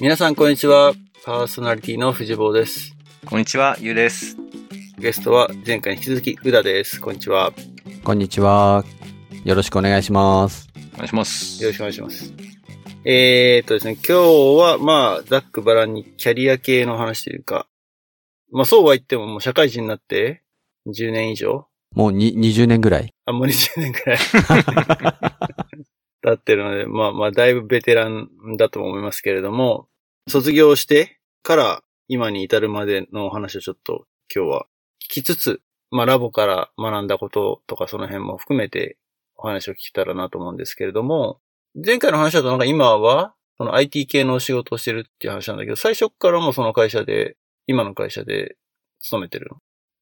[0.00, 0.94] 皆さんこんにちは。
[1.24, 2.94] パーソナリティの藤坊です。
[3.26, 4.36] こんにちは、ゆうです。
[4.96, 7.00] ゲストは前回に引き続き、うだです。
[7.00, 7.52] こんにちは。
[8.04, 8.84] こんにちは。
[9.44, 10.68] よろしくお願いします。
[10.94, 11.60] お願いします。
[11.60, 12.32] よろしくお願いします。
[13.04, 14.12] えーっとですね、今日
[14.60, 17.66] は、まあ、ざっくばらんにキャリア系の話というか、
[18.52, 20.42] まあそうは言ってももう社会人になって
[20.86, 23.12] 10年以上もうに20年ぐらい。
[23.26, 24.18] あ、もう20年くらい
[26.30, 29.88] 経ってるので、まあまあだいぶベテランだと思いますけれども、
[30.28, 34.66] 卒業してから今に至るまでのお話をちょっと今日は
[35.02, 35.60] 聞きつつ、
[35.90, 38.98] まあラボから学んだこととかその辺も含めて
[39.36, 41.40] お話を聞けたらなと思うんですけれども、
[41.74, 48.56] 前回の話だとなんか今はその IT 系の仕事をしてるっていう話なんだけど、最初からもその会社で、今の会社で
[49.00, 49.56] 勤めてるの？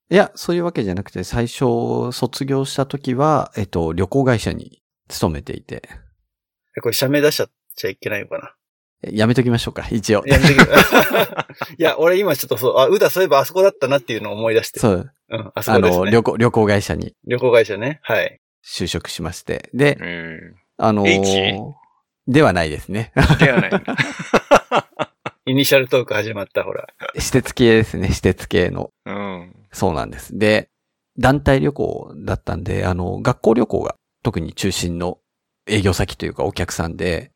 [0.08, 5.88] いや、そういうわけじゃなくて、最初、卒業した時は、えっと、旅行会社に勤めていて、
[6.82, 7.42] これ社名出し
[7.76, 8.54] ちゃいけないのかな？
[9.10, 10.22] やめときましょうか、一応。
[10.26, 10.72] やめてくれ
[11.78, 14.80] いや、俺今ちょっとそう、あ、うだ、そういえばあそこだったなっていうのを思い出して。
[14.80, 15.12] そう。
[15.28, 16.10] うん、あそあの、こですね。
[16.12, 18.00] 旅行、旅行会社に旅行会社ね。
[18.02, 18.40] はい。
[18.64, 19.70] 就職しまして。
[19.74, 20.56] で、うん。
[20.78, 21.74] あのー H？
[22.26, 23.12] ではないですね。
[23.38, 23.70] ではない。
[25.44, 26.88] イニシャルトーク始まった、ほら。
[27.16, 28.90] 施設系ですね、施設系の。
[29.04, 29.54] うん。
[29.70, 30.36] そうなんです。
[30.36, 30.70] で、
[31.18, 35.18] 団体旅行だったんで、あの、学校旅行が特に中心の
[35.66, 37.32] 営業先というかお客さんで、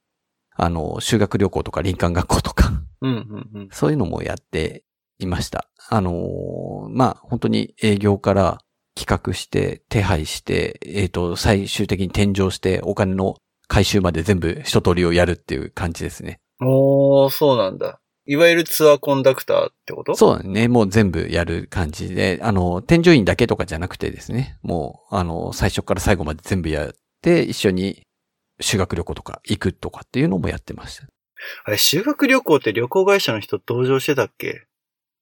[0.57, 3.69] あの、修学旅行とか林間学校とか、うん、うん、うん。
[3.73, 4.85] そういうのもやって
[5.19, 5.69] いました。
[5.89, 8.59] あのーまあ、本当に営業から
[8.95, 13.37] 企画して、手配して、えっ、と、最終的に天井して、お金の
[13.69, 16.41] 回収まで全部一通りをやるっていう感じですね。
[16.61, 18.01] おー、そうなんだ。
[18.27, 20.13] いわゆるツアーコンダクターってこと？
[20.13, 20.17] う。
[20.17, 20.69] そうだね。
[20.69, 28.03] もう全部やる感じで、あの、添乗員だけとかじゃなくてですね、もう、あの、最初から最後まで全部やって、一緒に
[28.61, 31.07] 修学旅行とか行くとかっていうのもやってました。
[31.65, 34.67] あれ、修学旅行って旅行会社の人同乗してたっけ？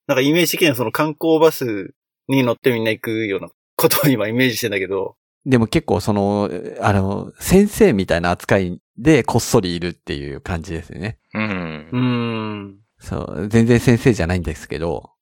[0.06, 1.94] なんかイメージ的にはその観光バス
[2.28, 5.16] に乗ってみんな行くようなことを今イメージしてんだけど。
[5.46, 6.50] でも結構その、
[6.80, 11.18] あの、先生みたいな扱いでこっそりいるっていう感じですね。
[11.32, 11.96] うんう。
[11.96, 12.78] ーん。
[12.98, 15.12] そう、全然先生じゃないんですけど、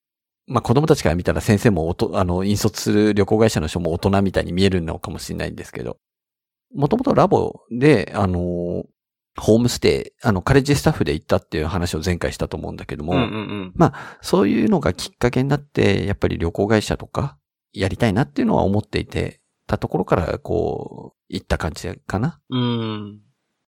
[0.46, 5.98] まあ子供たちから見たら先生もおと、あの、引率する旅行会社の人も大人みたいに見えるのかもしれないんですけど、
[6.76, 8.84] もともとラボで、あの、
[9.38, 13.92] ホームステイ、あの、カレッジスタッフで行ったっていう話を前回したと思うんだけども、うん、うん、うん。
[14.22, 17.36] そういうのがきっかけになって、やっぱり旅行会社とか
[17.72, 22.40] やりたいなっていうのは思っていて、たところからこう、行った感じかな。
[22.50, 23.20] うーん。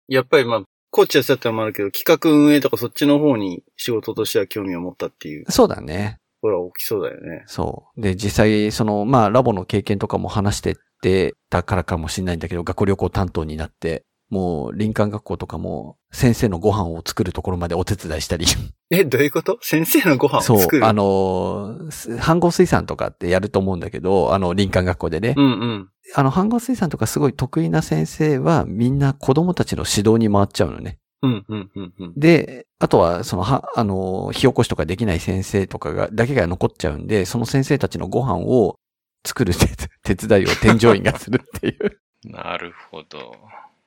[0.09, 6.19] やっぱりまあ、コーチやってたのもあるけど、企画運営とかそっちの方に仕事としては興味を持ったっていうそうだね。
[6.37, 7.45] ところは大きそうだよね。
[7.47, 8.01] そう。
[8.01, 18.45] で、実際、その、まあ、ラボの経験とかも話してってたからかもしれないんだけど、学校旅行担当になって、もう、林間学校とかも、先生のご飯を作るところまでお手伝いしたり。
[18.91, 19.59] え、どういうこと？
[19.63, 20.79] 先生のご飯をそう作。
[20.79, 25.35] るあの、す飯合水産とかってやると思うんだけど、あの、林間学校でね。
[25.37, 25.89] うんうん。
[26.15, 30.99] あの、飯合水産とかすごい得意な先生は、みんな子供たちの指導に回っちゃうのね。
[31.23, 32.13] うんうんうんうん。
[32.17, 38.79] で、あとは、その、は、あの、火起こしとかできない先生とかが、だけが残っちゃうんで、その先生たちのご飯を
[39.27, 42.01] 作る手手伝いを添乗員がするっていう。
[42.25, 43.37] なるほど。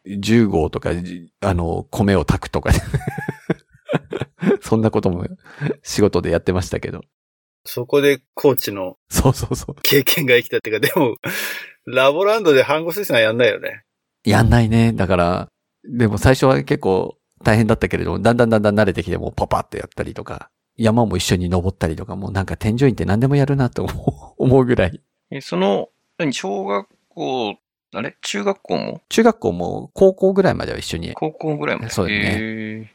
[0.05, 2.71] 10号とか、じあの、米を炊くとか、
[4.61, 5.25] そんなことも
[5.83, 7.01] 仕事でやってましたけど。
[7.65, 9.75] そこでコーチのそうそうそう。
[9.83, 11.17] 経験が生きたっていうか、でも、
[11.85, 13.83] ラボランドで飯合水産やんないよね。
[14.23, 14.93] やんないね。
[14.93, 15.49] だから、
[15.83, 23.87] でも最初は結構大変だったけれども、だんだんだんだん慣れてきてもうパパってやったりとか、山も一緒に登ったりとか、もうなんか添乗員って何でもやるなと
[24.37, 25.01] 思うぐらい。
[25.31, 27.55] え、その、何、小学校、
[27.93, 28.15] あれ？
[28.21, 29.01] 中学校も？
[29.09, 31.13] 中学校も高校ぐらいまでは一緒に。
[31.13, 31.89] 高校ぐらいまで？
[31.89, 32.91] そうだねへえ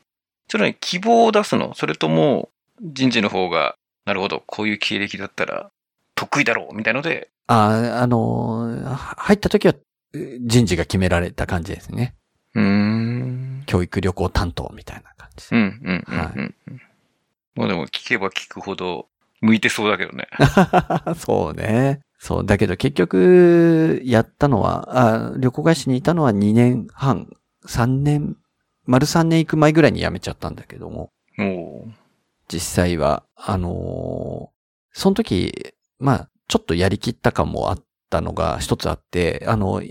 [0.49, 1.75] それは希望を出すの？
[1.75, 2.49] それとも、
[2.83, 5.71] 人事の方が、なるほど、こういう経歴だったら、
[6.15, 9.75] 得意だろうみたいので、あ、あのー、は入った時は
[10.15, 12.15] え人事が決められた感じですね。
[12.55, 13.54] うーん。
[13.67, 15.47] 教育旅行担当みたいな感じ。
[15.53, 16.17] うん、うん。
[16.17, 16.55] はうん
[17.57, 19.07] まあでも聞けば聞くほど、
[19.41, 20.27] 向いてそうだけどね。
[21.17, 22.01] そうね。
[22.19, 22.47] そう。
[22.47, 27.29] だけど結局、やったのは、あ旅行会社にいたのは2年半、
[27.67, 28.37] 3年、
[28.87, 31.13] 丸3年行く前ぐらいに辞めちゃったんだけども、
[32.49, 34.55] 実際は、あのー
[34.97, 39.83] その時、まあ、ちょっとやりきった感もあったのが一つあって、あの、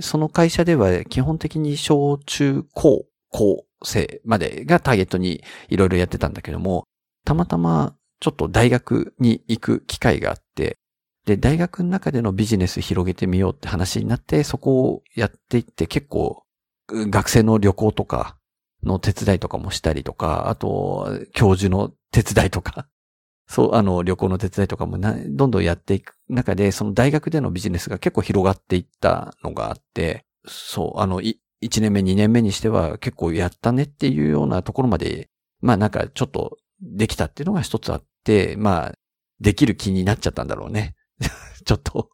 [0.00, 3.04] その会社では基本的に小中高
[3.36, 6.84] 校生までがターゲットにいろいろやってたんだけども、
[7.24, 10.78] たまたまちょっと大学に行く機会があって、
[11.26, 16.44] で、大学の中でのビジネス広げてみようって話になって、そこをやっていって結構、
[16.88, 18.36] 学生の旅行とか、
[18.86, 22.88] の手伝いとかもしたりとか、あと、教授の手伝いとか、
[23.48, 31.20] そう、あの、旅行の手伝いとかも、どんどんやっていく中で、その大学でのビジネスが結構広がっていったのがあって、そう、あの、
[31.62, 35.28] 1年目、2年目にしては結構やったねっていうようなところまで、
[35.60, 38.92] まあなんかちょっとできたっていうのが一つあって、まあ、
[39.40, 40.94] できる気になっちゃったんだろうね。
[41.64, 42.10] ちょっと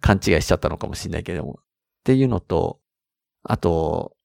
[0.00, 1.60] 勘違いしちゃったのかもしれないけれども。
[1.60, 1.64] っ
[2.04, 2.80] ていうのと、
[3.42, 4.16] あと、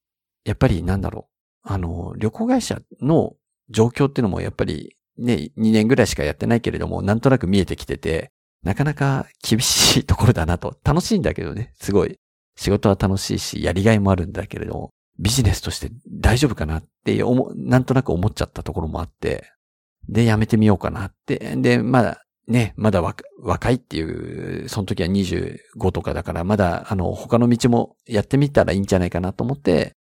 [0.45, 1.29] やっぱりなんだろ
[1.65, 1.69] う。
[1.71, 3.35] あの、旅行会社の
[3.69, 8.31] 状況っていうのもやっぱりね、2年ぐらいしかやってないけれども、なんとなく見えてきてて、
[8.63, 10.77] なかなか厳しいところだなと。
[10.83, 12.19] 楽しいんだけどね、すごい。
[12.59, 19.49] 仕事は楽しいし、やりがいもあるんだけれども、ビジネスとして大丈夫かなって思う、なんとなく思っちゃったところもあって、
[20.09, 21.55] で、やめてみようかなって。
[21.55, 29.93] で、まだ、ね、まだ若若いっていう、その時は25とかだから、まだ、あの、他の道もやってみたらいいんじゃないかなと思って、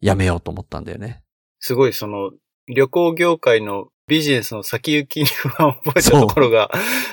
[0.00, 1.22] やめようと思ったんだよね。
[1.58, 2.30] すごいその、
[2.68, 6.70] 旅行業界のビジネスの先行きに不安を覚えたところが、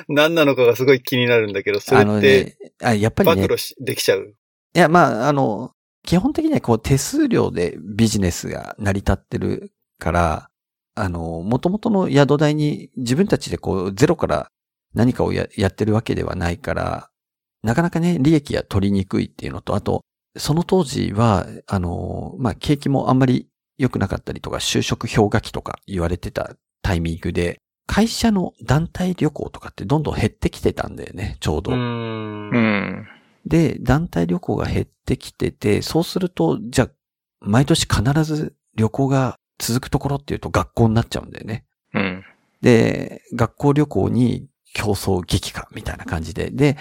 [0.09, 4.36] 何なのかがすごい気になるんだけど、それあのって、ね、あやっぱりね、暴露しできちゃう？
[4.73, 5.71] いや、まあ、あの、
[6.03, 10.50] 基本的にはこう手数料でビジネスが成り立ってるから、
[10.95, 14.51] あの、元々の宿代に自分たちでこうゼロから
[14.94, 17.09] 何かをややってるわけではないから、
[17.63, 20.01] なかなかね、利益が取りにくいっていうのと、あと、
[20.38, 23.47] その当時は、あの、まあ、景気もあんまり
[23.77, 31.71] 良くなかったりとか、就職氷河期とか言われてたタイミングで、会社の団体旅行とかってどんどん減ってきてたんだよね、ちょうど。
[31.71, 33.06] うん。
[33.45, 36.89] で、団体旅行が減ってきてて、そうすると、じゃあ、
[37.41, 41.65] 毎年必ず旅行が続くところっていうと学校になっちゃうんだよね。
[41.93, 42.23] うん。
[42.61, 46.51] で、学校旅行に競争激化みたいな感じで。
[46.51, 46.77] で、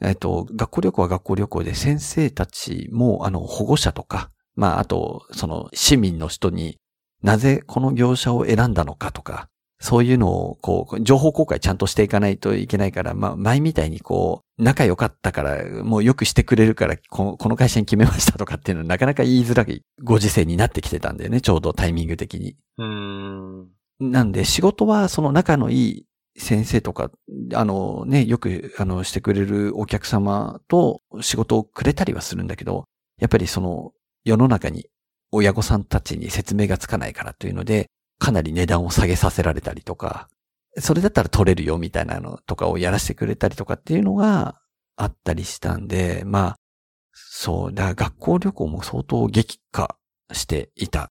[0.00, 6.78] えっと、学校旅行は学校旅行で先生たちも、あの、保護者とか、まあ、あと、その市民の人に
[7.22, 9.48] なぜこの業者を選んだのかとか、
[9.80, 22.56] そういうのを、こう、情報公開ちゃんとしていかないといけないから、まあ、前みたいにこう、仲良かったから、もうよくしてくれるから、このこの会社に決めましたとかっていうのはなかなか言いづらいご時世になってきてたんだよね、ちょうどタイミング的に。
[22.78, 23.68] うーん。
[24.00, 26.06] なんで仕事はその仲のいい
[26.36, 27.10] 先生とか、
[27.54, 32.84] あのね、よくあのしてくれるお客様と仕事をくれたりはするんだけど、
[33.20, 33.92] やっぱりその
[34.24, 34.86] 世の中に
[35.32, 37.86] 親御さんたちに説明がつかないからというので、
[38.18, 40.28] かなり値段を下げさせられたりとか、
[40.78, 44.58] それだったら取れるよみたいなのとかをやらせてくれたりとかっていうのが
[44.96, 46.56] あったりしたんで、まあ、
[47.12, 49.96] そう、だから学校旅行も相当激化
[50.32, 51.10] していた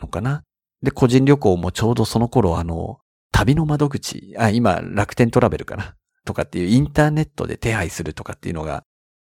[0.00, 0.44] のかな。
[0.82, 2.98] で、個人旅行もちょうどその頃あの、
[3.32, 8.84] 旅の窓口、あ、今楽天トラベルかなとかっていうインターネットで手配するとかっていうのが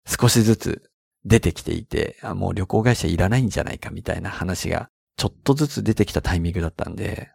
[0.05, 0.91] 少しずつ
[1.23, 7.31] 出てきていて、あ、もう旅行会社いらないんじゃないかみたいな話がちょっとずつ出てきたタイミングだったんで、で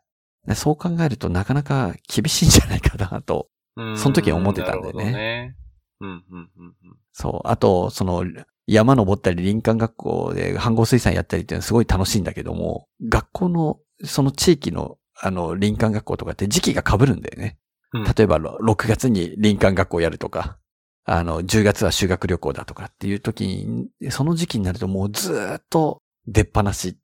[0.54, 3.48] そう考えるとなかなか厳しいんじゃないかなと。
[3.96, 5.56] その時は思ってたんだよねなるほどね。
[6.00, 6.50] うん、うん、うん。
[6.66, 6.74] うん
[7.12, 7.48] そう。
[7.48, 8.24] あと、その、
[8.66, 17.58] 山登ったり林間学校で飯合水産やったりっていうのはすごい楽しいんだけども、学校の、その地域の、あの、林間学校とかって時期が被るんだよね。
[17.92, 20.58] うん例えば、ろ6月に林間学校やるとか、
[21.04, 23.66] あの、10月は修学旅行だとかっていう時
[24.00, 26.96] に、その時期になるともうずーっと出っ放し。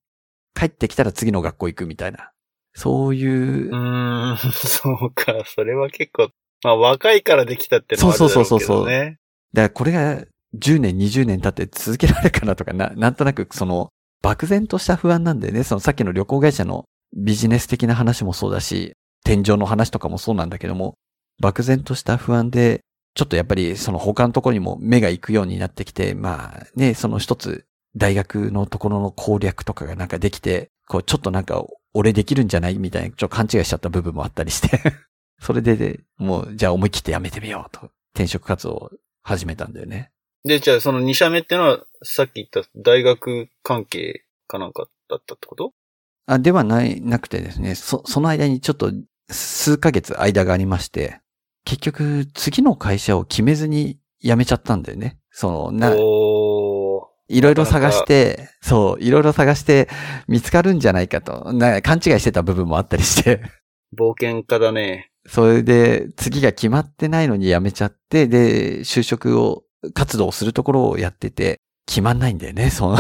[0.55, 2.31] 帰ってきたら次の学校行くみたいな。
[2.77, 5.43] そういうう、ーん、そうか。
[5.47, 6.29] それは結構、
[6.63, 8.45] まあ若いからできたってのもあるだろうけどね。
[8.45, 9.17] そうそうそうそう
[9.53, 10.25] だからこれが
[10.59, 13.89] 10年、20年経って続けられるかなとか、な、なんとなくその、
[14.23, 16.85] 漠然とした不安なんでね、そのさっきの旅行会社の
[17.17, 18.93] ビジネス的な話もそうだし、
[19.25, 20.95] 天井の話とかもそうなんだけども、
[21.41, 22.81] 漠然とした不安で、
[23.15, 27.65] ちょっとやっぱりその他のところにも目が行くようになってきて、まあね、その一つ
[27.97, 31.65] 大学のところの攻略とかがなんかできて、こうちょっとなんか
[31.97, 32.79] 俺できるんじゃない？
[32.79, 34.81] みたいな、ちょっと勘違いしちゃった部分もあったりして、
[35.41, 38.91] それでで、もうじゃあ思い切ってやめてみようと、転職活動を
[39.23, 40.11] 始めたんだよね。
[40.45, 45.73] で、じゃあその2社目ってのは、さっき言った大学関係かなんかだったってこと？
[46.27, 48.93] あ、ではない、なくてですね、そ、その間にちょっと
[49.31, 51.21] 数ヶ月間がありまして、
[51.65, 55.19] 結局次の会社を決めずに辞めちゃったんだよね。
[55.31, 55.91] その、な。
[57.29, 59.89] いろいろ探して、そう、いろいろ探して
[60.29, 63.43] 見つかるんじゃないかと、な、勘違いしてた部分もあったりして、
[63.97, 65.11] 冒険家だね。
[65.27, 69.65] それで次が決まってないのに辞めちゃって、で、就職を、
[69.95, 72.99] 活動をするところをやってて、決まんないんだよね、その、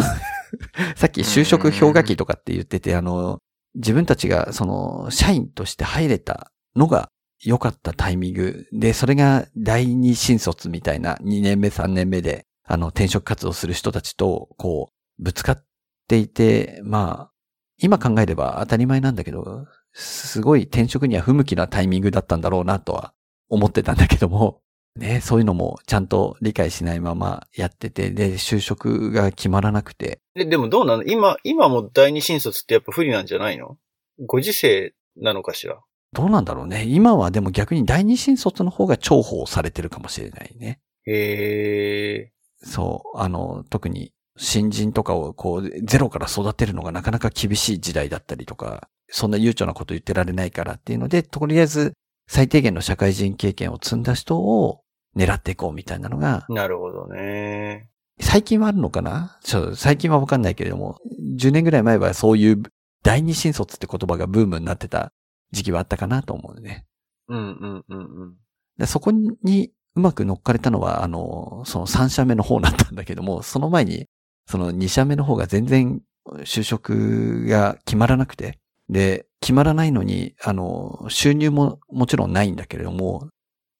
[0.97, 3.39] さっき就職氷河期とかって言ってて、あの、
[3.75, 7.11] 自分たちがその、社員として入れたのが
[7.45, 8.67] 良かったタイミング。
[8.73, 15.65] で、それが第二新卒みたいな2年目3年目で、あの、転職活動する人たちと、こう、ぶつかっ
[16.09, 17.33] ていて、まあ、
[17.79, 23.15] 今考えれば当たり前なんだけど、すごい転職には不向きなタイミングだったんだろうなとは
[23.49, 24.61] 思ってたんだけども、
[24.97, 30.21] ね、そういうのもちゃんと理解しないままやってて、で、就職が決まらなくて。
[30.35, 31.03] で、でもどうなの？
[31.03, 33.77] 今、今も第二新卒ってやっぱ不利なんじゃないの？
[34.25, 35.79] ご時世なのかしら？
[36.15, 36.85] どうなんだろうね。
[36.85, 40.81] 今はでも逆に第二新卒の方が重宝されてるかもしれないね。
[41.05, 42.33] へえ。
[42.63, 51.93] そう、あの、特に新人とかをこう、ゼロから育てるのがなかなか厳しい時代だったりとか、そんな悠長なこと言ってられないからっていうので、とりあえず
[52.29, 54.83] 最低限の社会人経験を積んだ人を
[55.17, 57.89] 狙っていこうみたいなのが、なるほどね。
[58.21, 59.39] 最近はあるのかな？
[59.43, 60.99] ちょ最近はわかんないけれども、
[61.39, 62.63] 10年ぐらい前はそういう
[63.03, 65.13] 第二新卒って言葉がブームになってた
[65.53, 66.87] 時期はあったかなと思うね。
[67.29, 68.35] うんうんうんうん。
[68.79, 74.07] でそこにうまく乗っかれたのは、あの、その3社目の方だったんだけども、 その前に、
[74.47, 76.01] その2社目の方が全然
[76.41, 83.31] 就職が決まらなくて、で、決まらないのに、あの、収入ももちろんないんだけれども、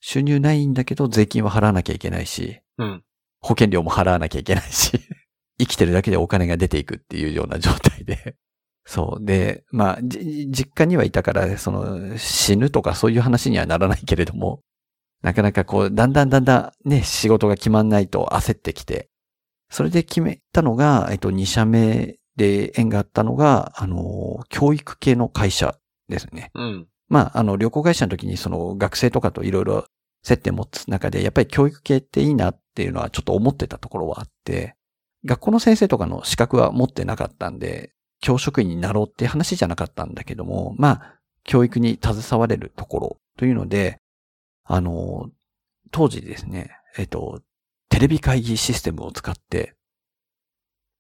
[0.01, 3.03] 収入ないんだけど税金は払わなきゃいけないし、うん。
[3.41, 4.99] 保険料も払わなきゃいけないし、
[5.61, 8.37] 生きてるだけでお金が出ていくっていうような状態で。
[8.85, 9.25] そう。
[9.25, 14.63] で、まあ、じ実家にはいたから、その、死ぬとかそういう話にはならないけれども、
[15.23, 19.09] なかなかこう、だんだんだんだんね、仕事が決まんないと焦ってきて、
[19.71, 25.77] それで決めたのが、えっと、2社目で縁があったのが、あの、教育系の会社
[26.09, 26.51] ですね。
[26.55, 26.87] うん。
[27.09, 29.87] まあ、あの、旅行会社の時にその学生とかといろいろ
[30.23, 34.77] 接点持つ中で、やっぱり教育系っていいなっていうのはちょっと思ってたところはあって、
[35.25, 43.99] 学校の先生とかの資格は持ってなかったんで、教職員になろうって話じゃなかったんだけども、まあ、教育に携われるところというので、
[44.67, 45.31] あの、
[45.91, 47.41] 当時ですね、えっと、
[47.89, 49.75] テレビ会議システムを使って、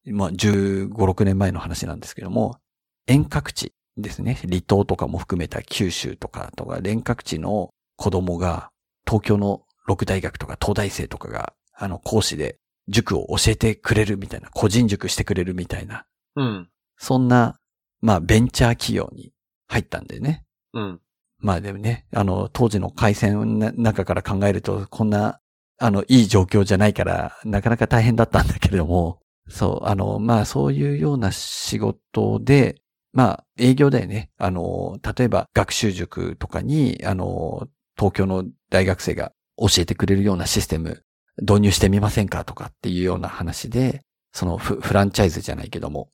[0.06, 2.58] まあ、15、6年前の話なんですけども、
[3.06, 4.34] 遠隔地ですね。
[4.34, 8.70] 離島とかも含めた九州とかとか、遠隔地の子供が、
[9.06, 12.58] 東京の六大学とか東大生とかが、あの、講師で
[12.88, 16.06] 塾を教えてくれるみたいな、個人塾してくれるみたいな、
[16.36, 16.68] うん。
[16.96, 17.58] そんな、
[18.00, 19.32] まあ、ベンチャー企業に
[19.68, 20.44] 入ったんでね。
[20.72, 21.00] うん。
[21.38, 25.40] まあでもね、あの、当時の回線の中から考えると、こんな、
[25.78, 32.80] あの、いい状況じゃないから、なかなか大変だったんだけれども、そう、あの、まあそういうような仕事で、
[33.12, 34.30] まあ営業だよね。
[34.38, 41.02] あの、例えば学習塾とかに、あの、東京の大学生が教えてくれるようなシステム
[41.40, 44.02] 導入してみませんかとかっていうような話で、
[44.32, 46.10] そのフフランチャイズじゃないけども、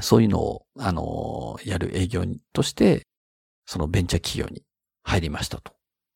[0.00, 3.06] そういうのを、あの、やる営業として、
[3.66, 4.62] そのベンチャー企業に
[5.02, 5.72] 入りましたと。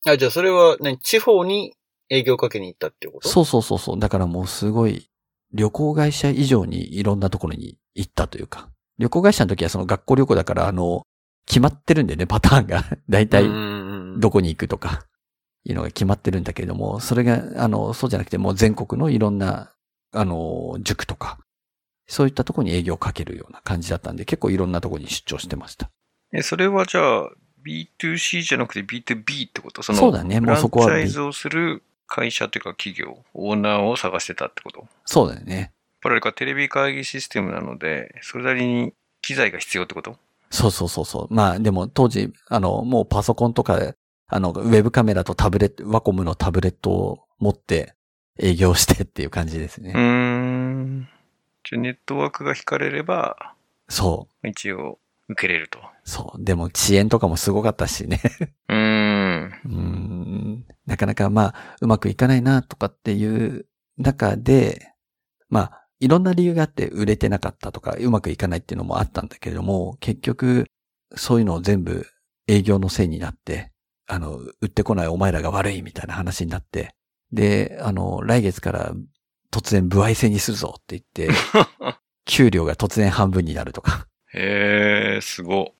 [0.07, 1.75] あ、じゃあそれは、ね、地方に
[2.09, 3.29] 営業かけに行ったってこと？
[3.29, 3.99] そうそうそうそう。
[3.99, 5.09] だからもうすごい、
[5.53, 11.03] 旅行会社以上にいろんなところに行ったというか、旅行会社の時はその学校旅行だから、あの、
[11.47, 12.85] 決まってるんでね、パターンが。
[13.09, 13.45] だいたい
[14.19, 15.07] どこに行くとか、
[15.65, 19.73] いうのが決まってるんだけれども、それが、あの、そうじゃなくてもう全国のいろんな、
[20.13, 21.39] あの、塾とか、
[22.07, 25.91] そういったところに営業をかけるような感じだったんで、結構いろんなところに出張してました。
[26.33, 27.31] え、それはじゃあ、
[27.65, 29.83] B2C じゃなくて B2B ってこと？
[29.83, 34.79] そのそうだねもうそこはフランチャイズをする会社というか企業、オーナーを探してたってこと？
[34.81, 35.73] やっそうだよね。
[36.01, 40.17] ぱりあれかテレビ会議システムなので、それなりに機材が必要ってこと？
[40.51, 41.35] そうそうそうそう。
[41.35, 43.95] まあでも当時、あの、もうパソコンとか、
[44.29, 47.95] あの、ウェブカメラとタブレット、ワコムのタブレットを持って
[48.39, 49.93] 営業してっていう感じですね。
[49.95, 51.09] うーん。
[51.65, 53.55] じゃあネットワークが引かれれば、
[53.89, 54.49] そう。
[54.49, 55.79] 一応受けれると。
[56.05, 56.45] そう。
[56.45, 58.21] でも遅延とかもすごかったしね。
[58.69, 59.53] うーん。
[59.65, 60.65] うーん。
[60.87, 63.67] なかなかまあ、うまくいかないなとかっていう
[63.99, 64.93] 中で、
[65.51, 70.67] まあ、いろんな理由があって売れてなかったとか、うまくいかないっていうのもあったんだけれども、結局、
[71.15, 72.07] そういうのを全部
[72.47, 73.73] 営業のせいになって、
[74.07, 76.95] あの、売ってこないお前らが悪いみたいな話になって、
[77.33, 78.93] で、あの、来月から
[79.51, 81.37] 突然歩合制にするぞって言って、
[82.25, 84.07] 給料が突然半分になるとか。
[84.35, 85.75] へえ、すご。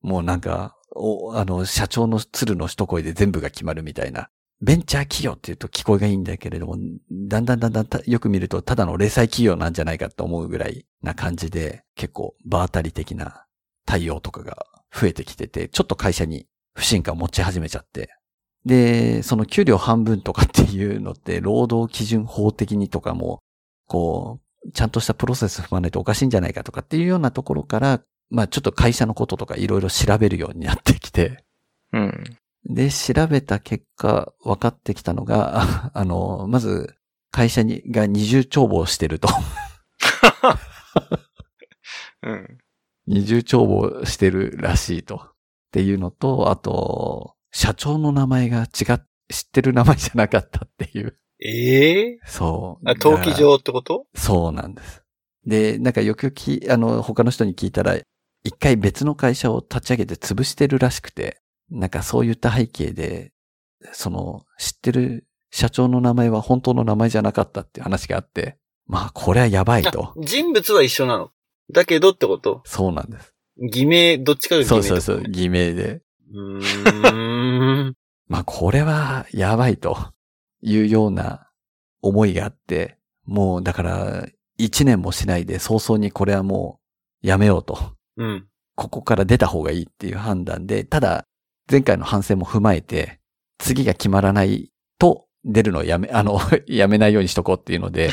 [0.00, 4.28] もうなんか、お、あの、社長の鶴の一声で全部が決まるみたいな。
[4.60, 6.76] ベンチャー企業って言うと聞こえがいいんだけれども、
[7.10, 13.44] だんだんだんだんよく見るとただの零細企業なんじゃないかと思うぐらいな感じで、結構場当たり的な
[13.86, 18.10] 対応とかが増えてきてて、ちょっと会社に不信感を持ち始めちゃって。
[18.64, 23.40] で、その給料半分とかっていうのって、労働基準法的にとかも、
[23.88, 24.41] こう、
[24.74, 28.00] ちゃんとしたプロセス踏まないとおかしいんじゃないかとかっていうようなところから、
[28.30, 31.44] まあちょっと会社のこととかいろいろ調べるようになってきて、
[31.92, 32.24] うん。
[32.64, 36.94] で、調べた結果、分かってきたのが、あ あの、まず、
[37.30, 39.28] 会社に、が二重帳簿をしてると。
[42.22, 42.58] うん。
[43.06, 45.16] 二重帳簿してるらしいと。
[45.16, 45.20] っ
[45.72, 51.18] ていうのと、あと、社長の名前が違っ、知ってる名前じゃなかったっていう。
[51.44, 52.88] ええそう。
[52.88, 54.06] あ、登記上ってこと？
[54.14, 55.02] そうなんです。
[55.44, 57.96] で、なんかよくよくき、あの、他の人に聞いたら、
[58.44, 63.32] 一回別の会社を立ち上げて潰してるらしくて、なんかそういった背景で、
[63.92, 68.56] その、知ってる社長の名前は本当の名前じゃなかったっていう話があって、
[68.86, 70.12] まあ、これはやばいと。
[70.18, 71.30] 人物は一緒なの？
[71.72, 72.62] だけどってこと？
[72.64, 73.34] そうなんです。
[73.58, 76.02] 偽名、どっちかが偽名そうそうそう、偽名で。
[76.32, 77.94] うーん。
[78.28, 79.96] まあ、これはやばいと
[80.62, 81.50] いうような
[82.00, 84.26] 思いがあって、もうだから、
[84.58, 86.78] 一年もしないで早々にこれはも
[87.22, 87.96] うやめようと。
[88.16, 88.46] うん。
[88.74, 91.26] ここから出た方がいいっていう判断で、ただ、
[91.70, 93.20] 前回の反省も踏まえて、
[93.58, 98.10] 次が決まらないと出るのをやめ、あの、 やめないようにしとこうっていうので、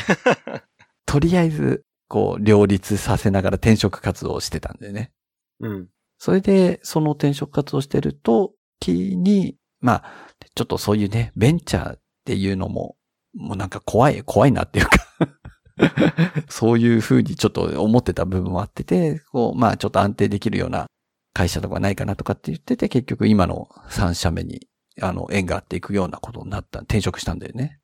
[1.06, 5.12] とりあえず、こう、両立させながら転職活動をしてたんでね。
[5.60, 5.88] うん。
[6.18, 10.04] それで、その転職活動してるときに、まあ、
[10.54, 12.96] ちょっとそういうね、ベンチャーっていうのも、
[13.34, 14.90] もうなんか怖い、怖いなっていうか
[16.48, 20.86] そういうふうにちょっと思ってた部分もあってて、こう、まあちょっと安定できるような
[21.32, 24.68] 会社とかないかなとかって言ってて、結局今の3社目に、
[25.00, 27.80] あの、縁があっていくようなことになった、転職したんだよね。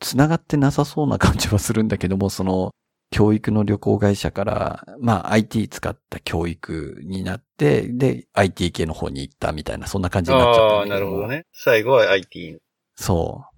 [0.00, 2.70] 繋がってなさそうな感じはするんだけども、その、
[3.12, 11.46] 教育の旅行会社から、まあ IT 使った教育になって、で、IT 系の方に行ったみたいな、そんな感じになっちゃったああ、なるほどね。
[11.52, 12.58] 最後は IT。
[12.96, 13.56] そう。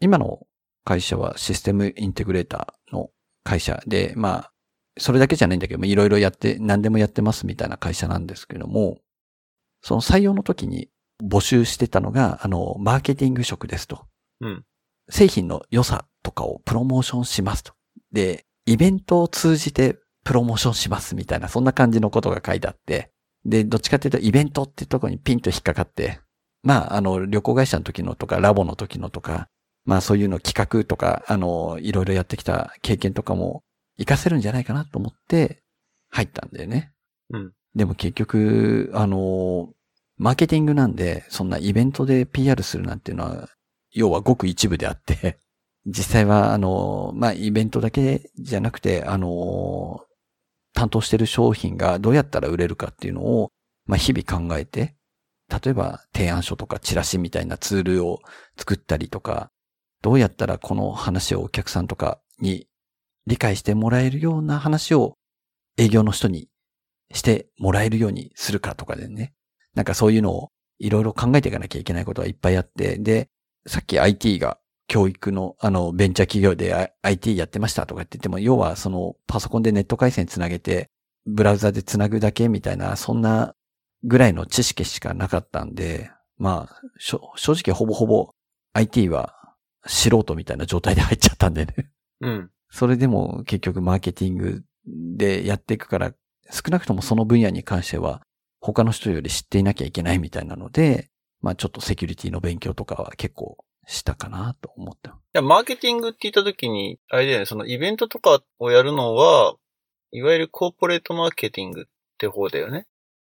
[0.00, 0.46] 今の
[0.84, 3.10] 会社はシステムインテグレーターの
[3.44, 4.52] 会社で、まあ、
[4.98, 8.98] それだけじゃないんだけども、いろいろやって、何でもやってますみたいな会社なんですけども、
[9.82, 10.88] その採用の時に
[11.22, 14.06] 募集してたのが、あの、マーケティング職ですと。
[14.40, 14.64] うん。
[15.08, 17.74] 製品の良さとかをプロモーションしますと。
[18.12, 23.12] で、イベントを通じてプロモーションしますみたいな、そんな感じのことが書いてあって、
[23.44, 26.20] で、どっちかっていうとイベントってところにピンと引っかかって、
[26.62, 29.48] まあ、あの、旅行会社の時のとか、ラボの時のとか、
[29.84, 33.62] まあそういうの企画とか、あの、いろいろやってきた経験とかも
[33.96, 35.62] 活かせるんじゃないかなと思って
[36.10, 36.92] 入ったんだよね。
[37.30, 37.52] うん。
[37.74, 39.72] でも結局、あの、
[40.18, 43.48] マーケティングなんで、そんなイベントで PR するなんていうのは、
[43.92, 45.38] 要はごく一部であって、
[45.86, 50.00] 実際は、あの、まあ、イベントだけじゃなくて、あの、
[50.72, 53.52] 担当してる商品がどうやったら売れるかっていうのを、
[53.86, 54.96] まあ、日々考えて、
[55.48, 58.20] 例えば提案書とかチラシみたいなツールを
[58.58, 59.50] 作ったりとか、
[60.02, 62.68] どうやったらこの話をお客さんとかに
[63.26, 65.16] 理解してもらえるような話を
[65.76, 66.48] 営業の人に
[67.12, 69.32] してもらえるようにするかとかでね。
[69.74, 73.28] なんかそういうのをいろいろ考えていかなきゃいけないことがいっぱいあって、で、
[73.66, 80.90] さっき IT が教育のあのベンチャー企業で IT やってましたとかって言っても、要はそのパソコンでネット回線つなげて、
[81.26, 83.54] ブラウザでつなぐだけみたいな、そんな
[84.06, 88.30] ぐらいの知識しかなかったんで、まあ、正直ほぼほぼ
[88.72, 89.34] IT は
[89.86, 91.74] 素人みたいな状態で入っちゃったんでね。
[92.20, 92.50] うん。
[92.70, 96.12] それでも結局マーケティングでやっていくから、
[96.50, 98.22] 少なくともその分野に関しては
[98.60, 105.10] 他の人より知っていなきゃいけないみたいなので、まあちょっとセキュリティの勉強とかは結構したかなと思った。
[105.10, 109.54] いや、マーケティングって言った時に、あれだよね、そのイベントとかをやるのは、
[110.12, 111.84] いわゆるコーポレートマーケティングっ
[112.18, 112.86] て方だよね。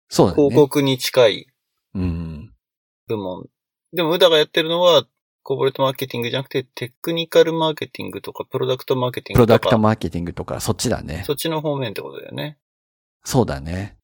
[0.10, 0.43] そうだね。
[0.43, 1.48] 広告に近い
[1.93, 2.54] うん。
[3.08, 3.46] 部門。
[3.93, 5.06] でも、宇田がやってるのは、
[5.43, 9.65] コーポレートマーケティングじゃなくて、テクニカルマーケティングとか、プロダクトマーケティンプログとか。
[9.65, 11.24] ダクトマーケティングとか、そっちだね。
[11.26, 12.58] そっちの方面ってことだよね。
[13.24, 13.98] そうだね。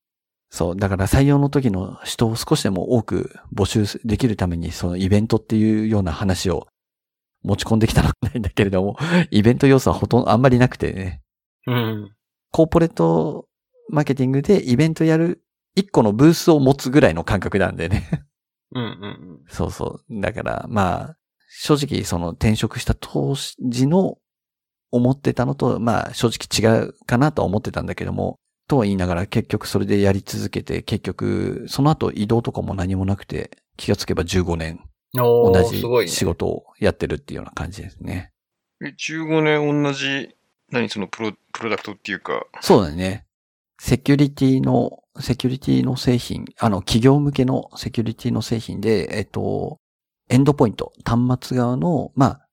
[0.49, 0.75] そう。
[0.75, 6.67] だから採用の時の人を少しでも多く募集できるために、そのイベントっていうような話を
[7.43, 8.97] 持ち込んできたのはないんだけれども、
[9.31, 11.21] イベント要素はほとんどあんまりなくてね。
[11.67, 12.15] うん。
[12.51, 13.47] コーポレート
[13.89, 15.43] マーケティングでイベントやる
[15.75, 18.09] 一個のブースを持つぐらいの感覚なんでね。
[18.71, 20.21] うんうんそうそう。
[20.21, 21.17] だから、まあ、
[21.49, 24.17] 正直その転職した当時の
[24.91, 34.79] 思ってたのと、まあ正直違うかなとは思ってたんだけども、とは言いながら結局それでやり続けて、結局その後移動とかも何もなくて、気がつけば15年
[35.13, 35.51] 同。
[35.63, 38.31] じ仕事をやってるっていうような感じですね。
[38.83, 40.35] え15年同じ、
[40.71, 43.22] 何そのプロ、プロダクトっていうか、そうだね。
[43.85, 49.81] セキュリティの、セキュリティの製品、あの、企業向けのセキュリティの製品で、えっと、
[50.29, 52.47] エンドポイント、端末側の、まあ、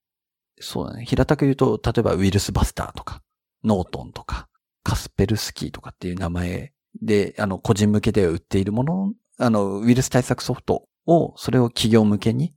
[0.58, 1.04] そうだね。
[1.04, 3.22] 平たく言うと、例えばウイルスバスターとか、
[3.62, 4.48] ノートンとか、
[4.82, 12.56] カスペルスキーとかっていう名前で、あの、個人向けで売っているもの、あの、ウイルス対策ソフトを、それを企業向けに、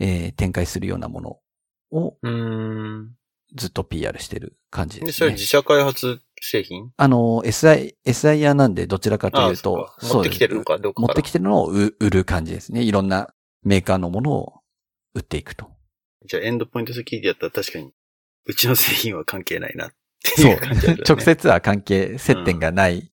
[0.00, 1.38] えー展開するようなもの
[1.92, 2.16] を。
[3.54, 5.46] ずっと PR してる感じで、ですねそれ自。
[5.46, 6.90] 社開発製品？
[6.96, 11.20] あの、SI、SIR なんでどちらかというと、ああそうか持ってきてるのか、どこ持から？
[11.20, 12.82] ってきてるのを売売る感じですね。
[12.82, 14.60] いろんなメーカーのものを
[15.14, 15.70] 売っていくと。
[16.26, 17.92] じゃあエンドポイントセキュリティやったら確かに、
[18.46, 19.90] うちの製品は関係ないなっ
[20.22, 21.02] てそいうう感じだよね。
[21.08, 23.10] 直接は関係、接点がない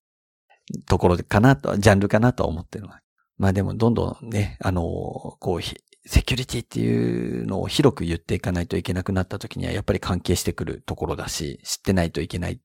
[0.86, 2.94] ところかなと、ジャンルかなとは思ってるの。
[3.38, 12.60] まあでもどんどんね、あの、こう、ひセキュリティっていうのを広く言っていかないといけなくなった時にはやっぱり関係してくるところだし、知ってないといけない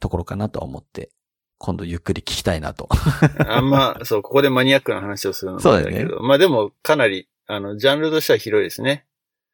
[0.00, 1.10] ところかなとは思って、
[1.58, 2.88] 今度ゆっくり聞きたいなと。
[3.46, 9.06] あんま、 そう、ここでマニアックな話をするのもそうだけど、まあでもかなり、あの、ジャンルとしては広いですね。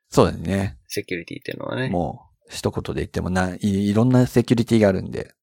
[0.08, 0.78] そうだよね。
[0.88, 1.88] セキュリティっていうのはね。
[1.88, 5.34] もう、一言で言ってもな、いいろんなセキュリティがあるんで。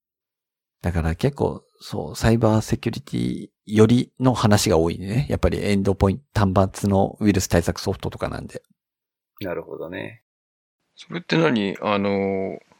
[0.81, 5.27] だから結構、そう、サイバーセキュリティよりの話が多いね。
[5.29, 8.61] やっぱりエンドポイント、端末のウイルス対策ソフトとかなんで。
[9.39, 10.23] なるほどね。
[10.95, 11.77] それって何？
[11.81, 12.09] あの、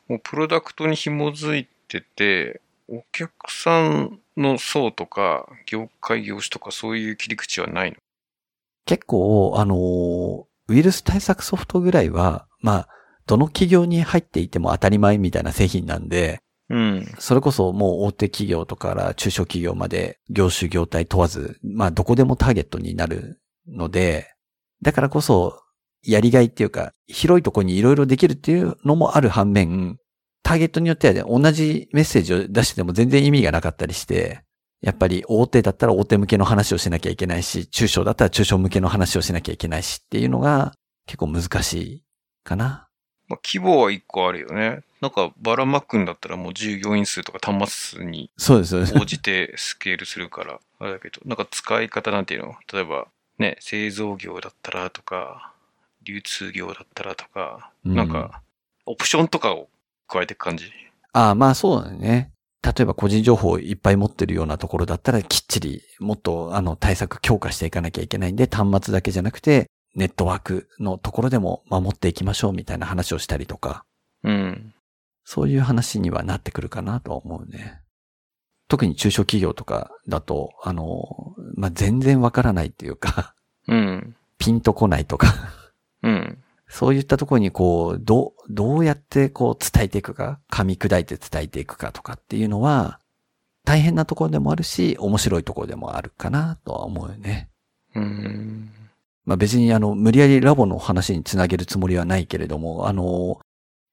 [0.07, 7.97] もうプロダクトに紐づいてて、お客さんの層とか、業界業種とかそういう切り口はないの？
[8.85, 12.89] 結構、あのーウイルス対策ソフトぐらいは、まあ、
[13.25, 17.05] どの企業に入っていても当たり前みたいな製品なんで、うん。
[17.19, 24.33] それこそもう大手企業とかから中小企業まで業種業態問わず、まあどこでもターゲットになるので、
[24.81, 25.61] だからこそ
[26.03, 29.97] やりがいっていうか、広いところにいろいろできるっていうのもある反面、
[30.47, 34.43] ターゲットによってはね、同じメッセージを出してても全然意味がなかったりして、
[34.79, 40.73] やっぱり大手だったら大手向けの話をしなきゃいけないし、中小だったら中小向けの話をしなきゃいけないしっていうのが
[41.05, 42.03] 結構難しい
[42.45, 42.87] かな。
[43.27, 44.83] まあ、規模は一個あるよね。
[45.01, 48.31] なんか、バラマックンだったらもう従業員数とか端末数に。
[48.39, 52.55] 応じてスケールするから、あれだけど、なんか使い方なんていうの？
[52.71, 53.07] 例えば、
[53.37, 55.51] ね、製造業だったらとか、
[56.05, 58.41] 流通業だったらとか、うんなんか、
[58.85, 59.67] オプションとかを
[60.07, 60.65] 加えていく感じ？
[61.13, 62.31] ああ、まあそうだね。
[62.63, 73.85] 例えば個人情報をいっぱい持ってるようなところだったらきっちりもっとあの対策強化していかなきゃいけないんで端末だけじゃなくてネットワークのところでも守っていきましょうみたいな話をしたりとか、
[74.23, 74.73] うん。
[75.23, 77.81] そういう話にはなってくるかなとは思うね。
[78.69, 83.33] 特に中小企業とかだと、あの、まあ、全然わからないっていうか、
[83.67, 84.15] うん。
[84.37, 85.56] ピンとこないとか、うん。
[86.69, 92.99] そういったところにこう、どう、どうやってこう伝えていくか、噛み砕いて伝えていくかとかっていうのは、
[93.63, 97.49] 大変なところでもあるし、面白いところでもあるかなとは思うよね。
[97.95, 98.69] うん。
[99.25, 103.39] まあ別にあの、無理やりラボの話につなげるつもりはないけれども、あの、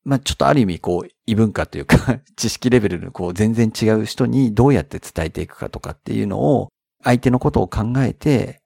[0.05, 6.69] まあちょっとある意味こう、異文化というか、 知識レベルのこう、全然違う人にどうやって伝えていくかとかっていうのを、
[7.03, 8.63] 相手のことを考えて、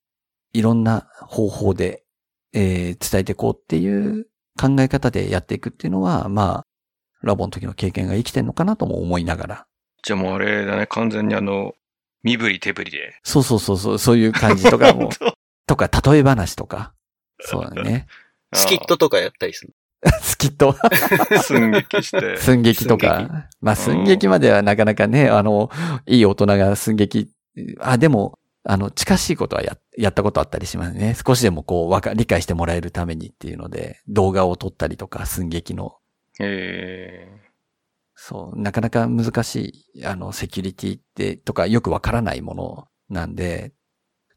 [0.52, 2.04] いろんな方法で、
[2.52, 4.26] えー伝えていこうっていう
[4.58, 6.66] 考え方でやっていくっていうのは、まあ、
[7.22, 9.66] ラボの時の経験が生きてんのかなとも思いながら。
[10.02, 11.72] じゃあもうあれだね、完全にあの、
[12.22, 13.18] 身振り手振りで。
[13.22, 15.10] そうそうそうそう、そういう感じとかも、
[15.66, 16.94] とか、例え話とか。
[17.40, 18.06] そうだね。
[18.54, 19.74] スキットとかやったりする。
[20.22, 20.76] スキット？
[21.42, 22.36] 寸劇して。
[22.38, 23.48] 寸劇と寸か。
[23.60, 25.70] まあ、寸劇まではなかなかね、あの、
[26.06, 27.28] いい大人が寸劇、
[27.80, 28.38] あ、でも、
[28.70, 31.16] あの、近しいことはや、やったことあったりしますね。
[31.26, 35.96] 少しでもこう、わか、理解してもらえるためにっていうので、動画を撮ったりとか、寸劇の。
[36.38, 37.40] え
[38.14, 43.72] そう、なかなか難しい、あの、セキュリティって、とか、よくわからないものなんで、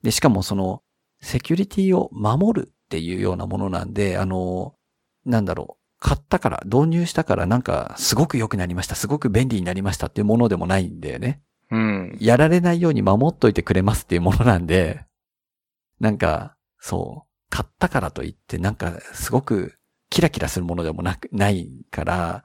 [0.01, 0.81] で、しかもその、
[1.19, 4.75] セキュリティを守るっていうようなものなんで、あの、
[5.25, 11.41] なんだろう、買ったから、導入したからなんか、すごく良くなりました、すごく便利になりましたっていうものでもないんだよね。
[11.71, 12.17] ーうん。
[12.19, 15.05] やられないように守っといてくれますっていうものなんで、
[15.99, 19.75] なんか、そう、買ったからといって、なんか、すごく、
[20.09, 22.43] キラキラするものでもなく、ないから、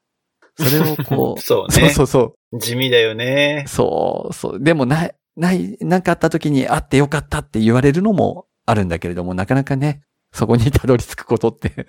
[0.58, 1.90] それをこう、そ うそうね。
[1.90, 3.64] そうそう、地味だよね。
[3.66, 4.60] そう、そう。
[4.62, 11.86] でもない、ない、なんかあった時にあってよかったって言われるのもあるんだけれども、なかなかね、そこにたどり着くことって、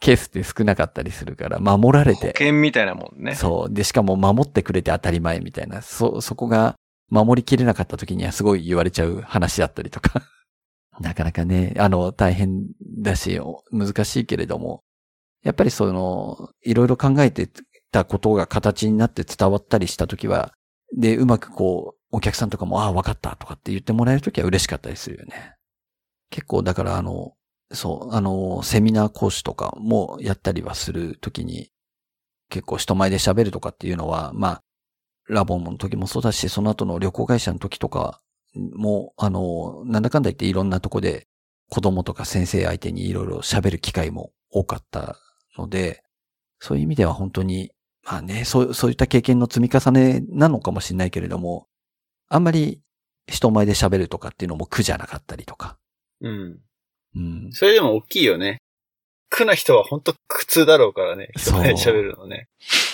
[0.00, 2.28] ケースって少なかったりするから、守られ保て。
[2.28, 3.34] 険みたいなもんね。
[3.34, 3.72] そう。
[3.72, 6.76] で、しかも守ってくれて当たり前みたいな、そ、そこが
[7.10, 10.22] 守りきれなかった時にはすごい言われちゃう話だったりとか。
[11.00, 12.66] なかなかね、あの、大変
[12.98, 14.82] だし、難しいけれども、
[15.44, 17.48] やっぱりその、いろいろ考えて
[17.92, 20.52] たことが形になって伝わったりした時は、
[20.96, 25.54] で、うまくこう、お客さんとかも、ああ、わかったとかって言ってもらえる時は嬉しかったりするよね。
[26.30, 27.34] 結構、だからあの、
[27.70, 31.70] そう、あの、セミナー講師とかもやったりはするときに、
[32.48, 34.62] 結構人前で喋るとかっていうのは、まあ、
[35.28, 38.22] ラボンの時もそうだし、その後の旅行会社の時とか
[38.54, 41.28] も、あの、なんだかんだ言っていろんなとこで
[41.68, 45.18] 子供とか先生相手にいろいろ喋る機会も多かった
[45.58, 46.02] ので、
[46.58, 51.68] そういう意味では本当に、まあね、そう、そういった経験の積み重ねなのかもしれないけれども、
[52.28, 52.80] あんまり
[53.26, 55.76] 人前で喋るとかっていうのも苦じゃなかったりとか。
[56.22, 56.58] うん。
[57.16, 57.48] うん。
[57.52, 58.58] それでも大きいよね。
[59.30, 61.28] 苦な人は本当苦痛だろうからね。
[61.36, 62.48] 人前で喋るのね。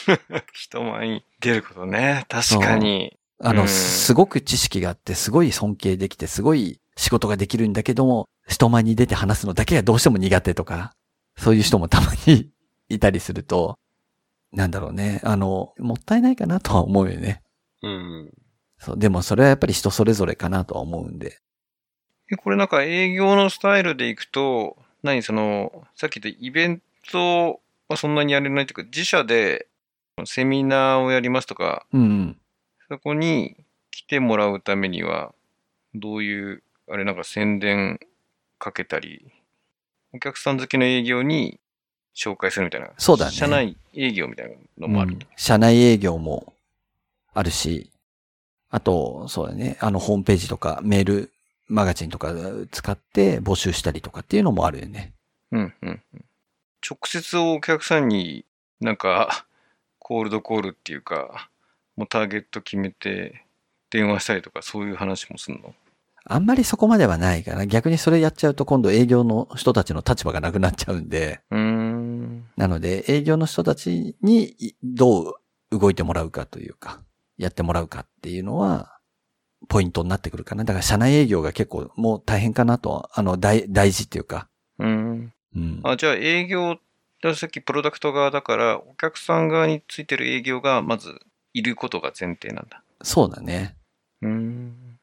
[0.52, 2.26] 人前に出ることね。
[2.28, 3.16] 確かに。
[3.40, 10.92] あの、うんすごく知識があって、すごい尊敬できて、すごい仕事ができるんだけども、人前に出て話すのだけがどうしても苦手とか、
[11.36, 12.50] そういう人もたまに
[12.88, 13.78] いたりすると、
[14.52, 15.20] なんだろうね。
[15.24, 17.42] あの、もったいないかなとは思うよね。
[17.82, 18.30] うん。
[18.78, 18.98] そう。
[18.98, 21.38] でもそれはやっぱり人それぞれかなとは思うんで。
[22.30, 29.66] えこれなんか営業のスタイルでいくと、何その、さっき言ったイベントはそんなにやれないというか、自社で
[30.24, 32.36] セミナーをやりますとか、うんうん。
[32.88, 33.56] そこに
[33.90, 35.34] 来てもらうためには、
[35.94, 38.00] どういう、あれなんか宣伝
[38.58, 39.26] かけたり、
[40.12, 41.60] お客さん好きの営業に
[42.14, 42.90] 紹介するみたいな。
[42.98, 45.12] そうだね社内営業みたいなのもある。
[45.12, 46.54] うん社内営業も
[47.34, 47.90] あるし、
[48.70, 51.32] あと、そうだね、あの、ホームページとかメール、
[51.66, 52.34] マガジンとか
[52.70, 55.12] 使って募集したりとかっていうのもあるよね。
[55.50, 56.24] うんうんうん。
[56.88, 58.44] 直接お客さんに
[58.80, 59.46] なんか、
[59.98, 61.48] コールドコールっていうか、
[61.96, 63.46] もうターゲット決めて
[63.88, 65.74] 電話したりとかそういう話もするの？
[66.26, 67.64] あんまりそこまではないかな。
[67.66, 72.44] 逆にそれやっちゃうと今度営業の人たちの立場がなくなっちゃうんで、うーん。
[72.56, 75.36] なので営業の人たちにいど
[75.70, 77.00] う動いてもらうかというか、
[77.38, 78.93] やってもらうかっていうのは、
[79.68, 80.64] ポイントになってくるかな。
[80.64, 84.48] だから社内営業が結構もう大変かなと、あの、大、大事っていうか。
[84.78, 85.32] うーん。
[85.56, 85.80] うん。
[85.82, 86.76] あ、じゃあ営業、
[87.22, 91.20] ださっきプロダクト側だから、お客さん側についてる営業がまず
[91.52, 92.82] いることが前提なんだ。
[93.02, 93.76] そうだね。
[94.22, 94.98] うーん。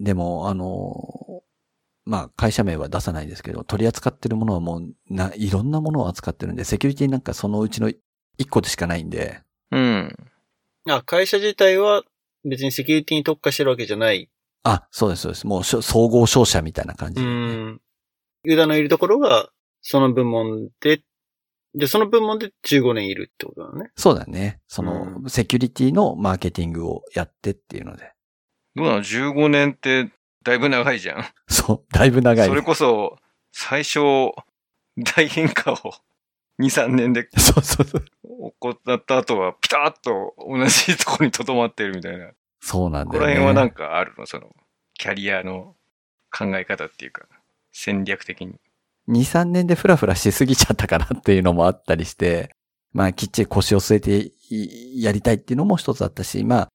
[0.00, 1.42] でも、あの、
[2.04, 7.90] まあ、会社名は出さないですけど、取り扱ってるものはもう、な、いろんなものを扱ってるんで、セキュリティなんかそのうちの
[8.38, 9.40] 一個でしかないんで、
[9.72, 10.16] うん。
[10.88, 12.02] あ、会社自体は
[12.48, 14.30] 別にセキュリティに特化してるわけじゃない。
[14.62, 15.46] あ、そうです、そうです。
[15.46, 17.24] もう総合商社みたいな感じう。
[17.24, 17.80] ん。
[18.44, 19.50] ユダのいるところが、
[19.82, 21.02] その部門で、
[21.74, 23.90] で、その部門で15年いるってことだね。
[23.96, 24.60] そうだね。
[24.66, 28.12] その、セキュリティのマーケティングをやってっていうので。
[28.74, 30.10] どうなの ?15 年って
[30.46, 31.24] だいぶ長いじゃん。
[31.48, 33.18] そう、だいぶ長い、それこそ、
[33.52, 33.98] 最初、
[35.04, 35.76] 大変化を
[36.60, 38.02] 2、3年で そうそうそう。
[38.02, 42.32] 起こった後は、ピタッと同じとこに留まってるみたいな。
[42.66, 43.34] そうなんここだよね。
[43.36, 44.26] ら辺はなんかあるの？
[44.26, 44.50] その、
[44.94, 45.76] キャリアの
[46.36, 47.26] 考え方っていうか、
[47.70, 48.56] 戦略的に。
[49.08, 52.50] 2、3年でフラフラしすぎちゃったかなっていうのもあったりして、
[52.92, 56.68] まあきっちり腰を据えていやりたいっていうのも一つあったし、まあ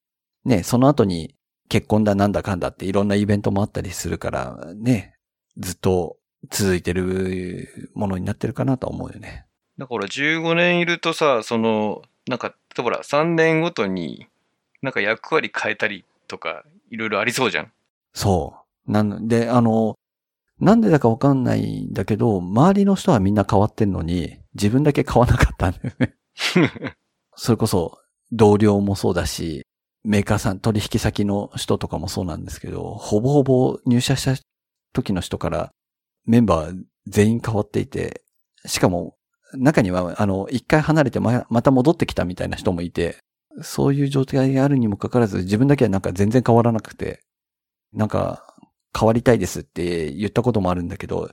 [0.45, 1.36] ね、その後に
[1.67, 5.15] 結婚だなんだかんだっていろんなイベントもあったりするから、ね、
[5.58, 6.17] ずっと
[6.49, 9.45] 続いてるものになってるかなとは思うよね。
[9.77, 14.27] だから15年いるとさ、その、なんか、ほら3年ごとに、
[14.82, 17.72] なんか役割変えたりとか、いろいろありそうじゃん。
[18.13, 18.56] そ
[18.88, 18.91] う。
[18.91, 19.96] なんで、あの、
[20.60, 26.15] なんでだかわかんないんだけど、周りの人はみんな変わってんのに、自分だけ変わらなかったんだよね。
[27.36, 28.00] それこそ、
[28.32, 29.65] 同僚もそうだし、
[30.04, 34.41] メーカーさん、取引先の人とかもそうなんですけど、ほぼほぼ入社した
[34.94, 35.72] 時の人から
[36.26, 38.24] メンバー全員変わっていて、
[38.65, 39.15] しかも
[39.54, 43.17] 中には、あの、一回離れてままた戻ってきたみたいな人もいて、
[43.62, 47.24] そういう状態があるにもかかわらず、自分だけはなんか全然変わらなくて、
[47.94, 48.48] なんか、
[48.98, 51.30] 変わりたいですって言ったこともあるんだけど、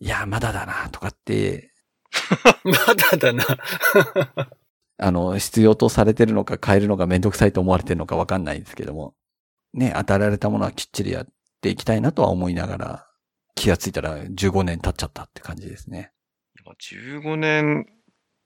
[0.00, 1.72] いや、まだだな、とかって、
[2.64, 3.44] まだだな。
[5.00, 9.14] あの、必要とされてるのか変えるのがめんどくさいと思われてるのかわかんないんですけども、
[9.72, 11.26] ね、与えられたものはきっちりやっ
[11.60, 13.06] ていきたいなとは思いながら、
[13.54, 16.12] 気がついたら15年経っちゃったって感じですね。
[16.80, 17.86] 15年、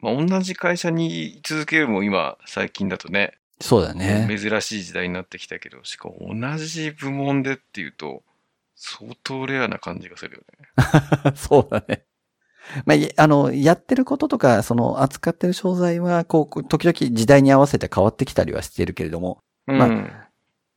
[0.02, 4.26] まあ、同じ会社に居続けるも今、最近だとね、そうだね。
[4.28, 8.24] 珍しい時代になってきたけど、しかも同じ部門でっていうと、
[8.74, 11.32] 相当レアな感じがするよね。
[11.36, 12.04] そうだね。
[12.84, 19.78] まあ、いあの、やってることとか、その扱ってる商材は、こう、時々時代に合わせて変わってきたりはしてるけれども、うん。
[19.78, 20.28] まああ、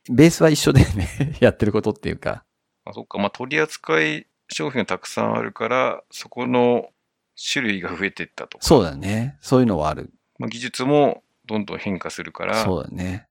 [0.08, 2.44] ベースは一緒でね、 やってることっていうか。
[2.92, 3.18] そっか。
[3.18, 6.90] まあ、取り扱い商品がたくさんあるから、そこの
[7.36, 8.64] 種類が増えていったとか。
[8.64, 9.36] そうだね。
[9.40, 10.12] そういうのはある。
[10.38, 13.28] まあ、技術もどんどん変化するから、そうだね。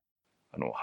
[0.51, 0.73] あの、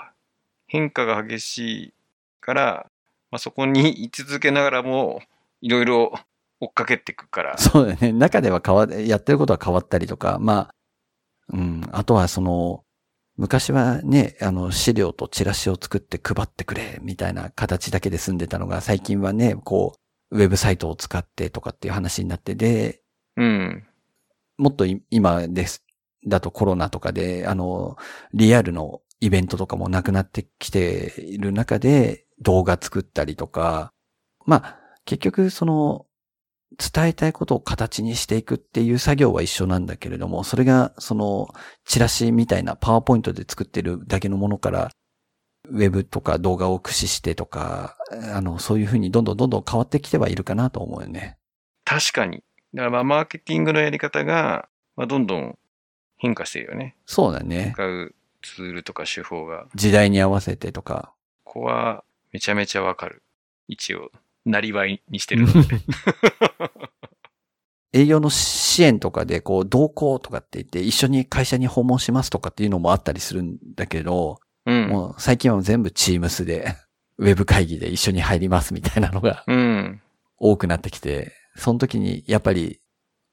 [0.67, 1.95] 変化が激しい
[2.41, 2.87] から、
[3.31, 5.23] まあ、そこに居続けながらも、
[5.61, 6.13] いろいろ
[6.61, 7.59] 追っかけていくから。
[7.59, 8.13] そうだね。
[8.13, 10.75] 中では変わ、やってることは変わったりとか、まあ、
[11.53, 12.85] うん、あとはその、
[13.37, 19.95] 昔はね、あの、資料とチラシを作って配ってくれ、みたいな形だけで済んでたのが、最近はね、こ
[20.31, 23.02] う、ウェブサイトを使ってとかっていう話になって、で、
[23.37, 23.85] うん。
[24.59, 25.85] もっと今です。
[26.27, 27.97] だとコロナとかで、あの、
[28.33, 33.93] リアルのイベントとかもなくなってきている中で動画作ったりとか、
[34.47, 36.07] まあ、結局その、
[36.79, 41.49] 伝えたいことを形にしていくっていう作業は一緒なんだけれども、それがその
[41.85, 44.91] チラシみたいなパワーポイントで作ってるだけのものから、
[45.69, 47.97] ウェブとか動画を駆使してとか、
[48.35, 51.37] あの、そういうふうにどんどんどんどん変わってきてはいるかなと思うよね。
[51.85, 52.43] 確かに。
[52.75, 55.59] だからまあ、マーケティングのやり方が、まあ、どんどん
[56.17, 56.97] 変化してるよね。
[57.07, 57.73] そうだね。
[57.75, 59.67] 使うツールとか手法が。
[59.75, 61.13] 時代に合わせてとか。
[61.45, 63.23] ここはめちゃめちゃわかる。
[63.69, 64.11] 一応、
[64.45, 65.77] なりわいにしてるので。
[67.95, 74.89] 営業の支援とかで、こう、同行とかって言って、一緒に会社に訪問しますとかっていうのもあったりするんだけど、うん。
[74.89, 76.75] もう最近は全部チームスで、
[77.19, 80.01] ウェブ会議で一緒に入りますみたいなのがうん。
[80.39, 82.81] 多くなってきて、その時にやっぱり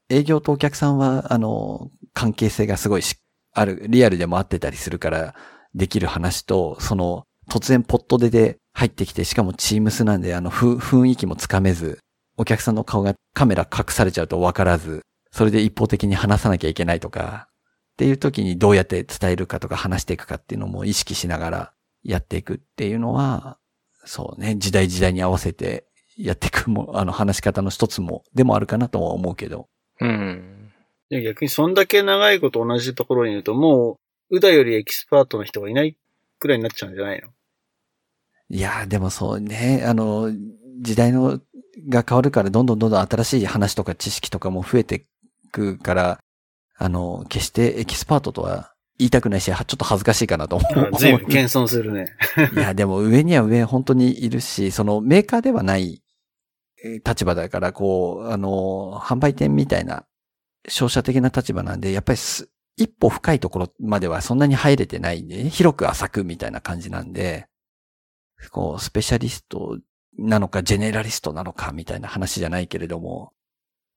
[0.10, 3.16] 営業とお客さんは、あの、関係性がすごいし、
[3.54, 5.36] ある、リアルでも合ってたりするから、
[5.76, 12.00] できる話と、その、突然ポットでで入ってきて、しかもチームスなんで、あの、雰囲気もつかめず、
[12.38, 15.02] お客さんの顔がカメラ隠されちゃうとわからず、
[15.32, 17.48] それで一方的に話さなきゃいけないとか、
[17.94, 23.58] っていう時にどうやって伝えるかとか話していくかっていうのも意識しながらやっていくっていうのは、
[24.06, 25.89] そうね、時代時代に合わせて
[26.20, 29.68] やっていくも、あの話し方の一つも、でもあるかなとは思うけど。
[30.02, 30.72] うん。
[31.10, 33.98] 逆にそんだけ長いこと同じところにいると、も
[34.30, 35.96] う、うだよりエキスパートの人がいない
[36.38, 37.30] くらいになっちゃうんじゃないの？
[38.52, 40.32] いやー、でもそうね、あの、
[40.82, 41.40] 時代の、
[41.88, 45.06] が変わるから、どんどんどんどん新しい話とか知識とかも増えて
[45.46, 46.20] いくから、
[46.78, 50.98] あの、決してエキスパートとは言いたくないし、はちょっと恥ずかしいかなと思う。
[50.98, 52.14] ずいぶん謙遜するね。
[52.54, 56.09] いや、でも上には上本当にいるし、そのメーカーではないえー
[57.06, 60.06] 立場だから、こう、あの、販売店みたいな、
[60.68, 67.48] 商社的な立場なんで、やっぱりす一歩深いところまではそんなに入れてないんで、ね、広く浅くみたいな感じなんで、
[68.52, 69.78] こう、スペシャリスト
[70.18, 73.34] なのか、ジェネラリストなのか、みたいな話じゃないけれども、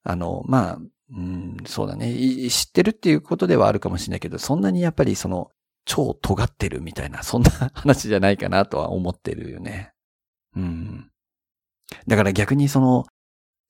[0.03, 0.79] あの、まあ、
[1.15, 2.13] うん、そうだね。
[2.49, 5.53] 知ってるっていうことではあるかもしれないけど、そんなにやっぱりその、
[5.85, 9.93] 超尖ってるみたいな、そんな話じゃないかなとは思ってるよね。
[10.57, 11.12] うん。
[12.07, 13.05] だから逆にその、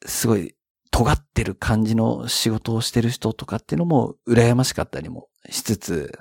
[0.04, 0.54] すごい
[0.90, 6.18] 尖ってる感じの仕事をしてる人とかっていうのも羨ましかったりもしつつ、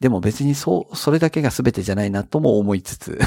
[0.00, 3.18] でも別にそう、それだけが全てじゃないなとも思いつつ、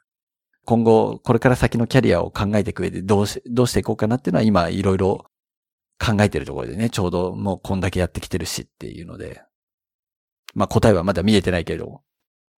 [0.64, 5.30] 今後、これから先のキャリアを考えていく上でどうし、どうしていこうかなっていうのは今いろいろ
[5.98, 9.42] 考えてるところでね、ちょうどもうこんだけやってきてるしっていうので、
[10.54, 12.04] まあ答えはまだ見えてないけれども。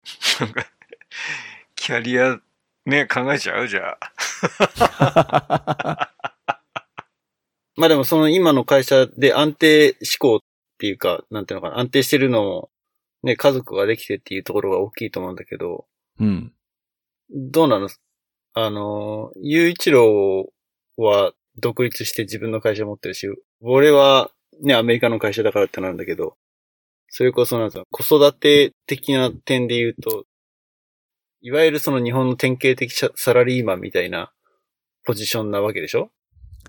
[1.75, 2.39] キャリア、
[2.85, 3.67] ね、考えちゃう？
[3.67, 4.11] じゃあ。
[7.77, 10.39] まあでもその今の会社で安定志向っ
[10.77, 12.69] ていうか、なんていうのかな、安定してるのも、
[13.23, 15.85] ね、家族ができてっていうところが大きいと思うんだけど、
[16.19, 16.53] うん。
[17.29, 17.87] どうなの？
[18.53, 20.51] あの、雄一郎
[20.97, 23.27] は独立して自分の会社持ってるし、
[23.61, 26.35] 俺はね、アメリカの会社だからってなんだけど、
[27.07, 30.25] それこそなんか子育て的な点で言うと、
[31.41, 34.31] いわゆるその日本の典型的ササラリーマンみたいな
[35.05, 36.11] ポジションなわけでしょ？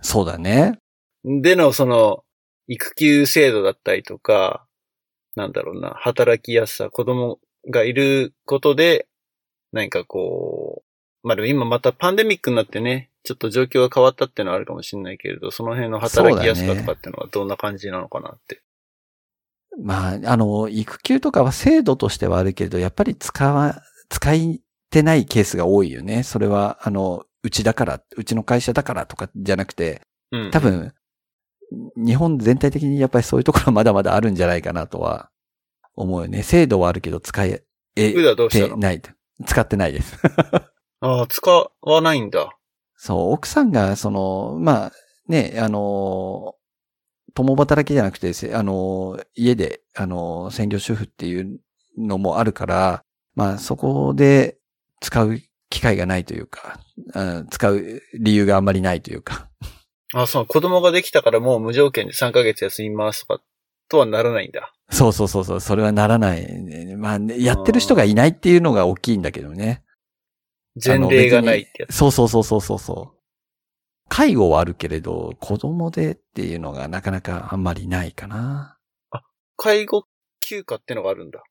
[0.00, 0.78] そうだね。
[1.24, 2.24] でのその
[2.68, 4.66] 育休制度だったりとか、
[5.36, 7.38] なんだろうな、働きやすさ、子供
[7.70, 9.08] がいることで、
[9.72, 10.82] 何かこ
[11.24, 18.62] う、まあでも今またパンデミックになってね、ちょっと状況が変わったっていうのはあるかもしれないけれど、その辺の働きやすさとかっていうのはどんな感じなのかなって。
[19.80, 24.61] まあ、あの、育休とかは制度としてはあるけれど、やっぱり使わ、使い
[24.92, 26.22] てないケースが多いよね。
[26.22, 30.50] それは、あの、うちだから、うちの会社だからとかじゃなくて、うん。
[30.50, 30.92] 多分、
[31.96, 35.30] 日本全体的にやっぱりそういうところはまだまだあるんじゃないかなとは
[35.94, 36.42] 思うよね。
[36.42, 37.64] 制度はあるけど使え、
[37.96, 39.02] えてない。
[39.46, 40.16] 使ってないです。
[41.00, 42.56] ああ、使わないんだ。
[42.96, 44.92] そう、奥さんが、その、まあ、
[45.26, 46.54] ね、あの、
[47.34, 51.60] 共働きじゃなくて、せあの、家で、あの、専業主婦っていう
[51.98, 54.58] のもあるから、まあ、そこで
[55.02, 55.38] 使う
[55.68, 56.80] 機会がないというか、
[57.14, 59.48] うん使う理由があんまりないというか。
[60.14, 63.44] あそう、子供ができたからもう無条件で3ヶ月休みますとか、
[63.88, 64.72] とはならないんだ。
[64.90, 66.96] そうそうそうそう、それはならないね。
[66.96, 69.82] まあ、ね、やってる人がいないっていうのが大きいんだけどね。
[70.82, 71.96] 前例がないってやつ。
[71.96, 73.18] そうそうそうそうそうそう。
[74.08, 78.78] 介護はあるけれど、子供でっていうのがなかなかあんまりないかな。
[79.56, 80.04] 介護
[80.40, 81.42] 休暇ってのがあるんだ。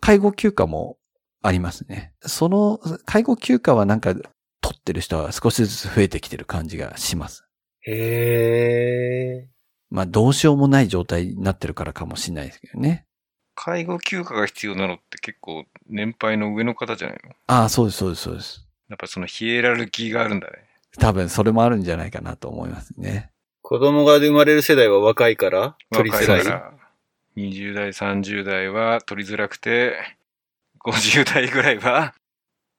[0.00, 0.96] 介護休暇も
[1.42, 2.12] ありますね。
[2.20, 7.46] その、介護休暇はなんか、取ってる人は少しずつ増えてきてる感じがします。
[7.80, 9.48] へえ。
[9.88, 13.06] まあどうしようもない状態になってるからかもしれないですけどね。
[13.54, 17.34] 介護休暇が必要なのって結構年配の上の方じゃないの？
[17.46, 18.68] ああ、そうです、そうです、そうです。
[18.88, 20.52] やっぱそのヒエラルキーがあるんだね。
[20.98, 23.30] 多分それもあるんじゃないかなと思いますね。
[23.62, 26.38] 子供が生まれる世代は若いから取りづらい。
[26.38, 26.72] 若いから、
[27.36, 29.96] 20代、30代は取りづらくて、
[30.84, 32.14] 50代ぐらいは、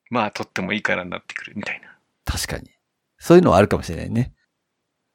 [0.10, 1.98] まあ取ってもいいからになってくるみたいな。
[2.26, 2.70] 確かに。
[3.18, 4.34] そういうのはあるかもしれないね。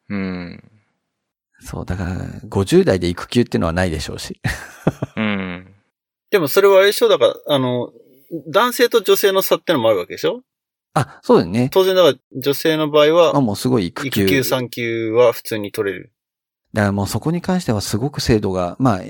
[0.09, 0.63] うん。
[1.61, 2.11] そう、だから、
[2.49, 4.41] 50代で育休っていうのはないでしょうし。
[5.17, 5.75] うん。
[6.31, 7.09] でもそれはあれでしょ？
[7.09, 7.93] だから、あの、
[8.49, 10.43] 男性と女性の差ってのもあるわけでしょ？
[10.95, 11.69] あ、そうだよね。
[11.73, 14.23] 当然だから女性の場合あ、は、もうすごい育休。
[14.23, 16.13] 育休産休は普通に取れる。
[16.73, 19.01] だからもうそこに関してはすごく制度が、まあ、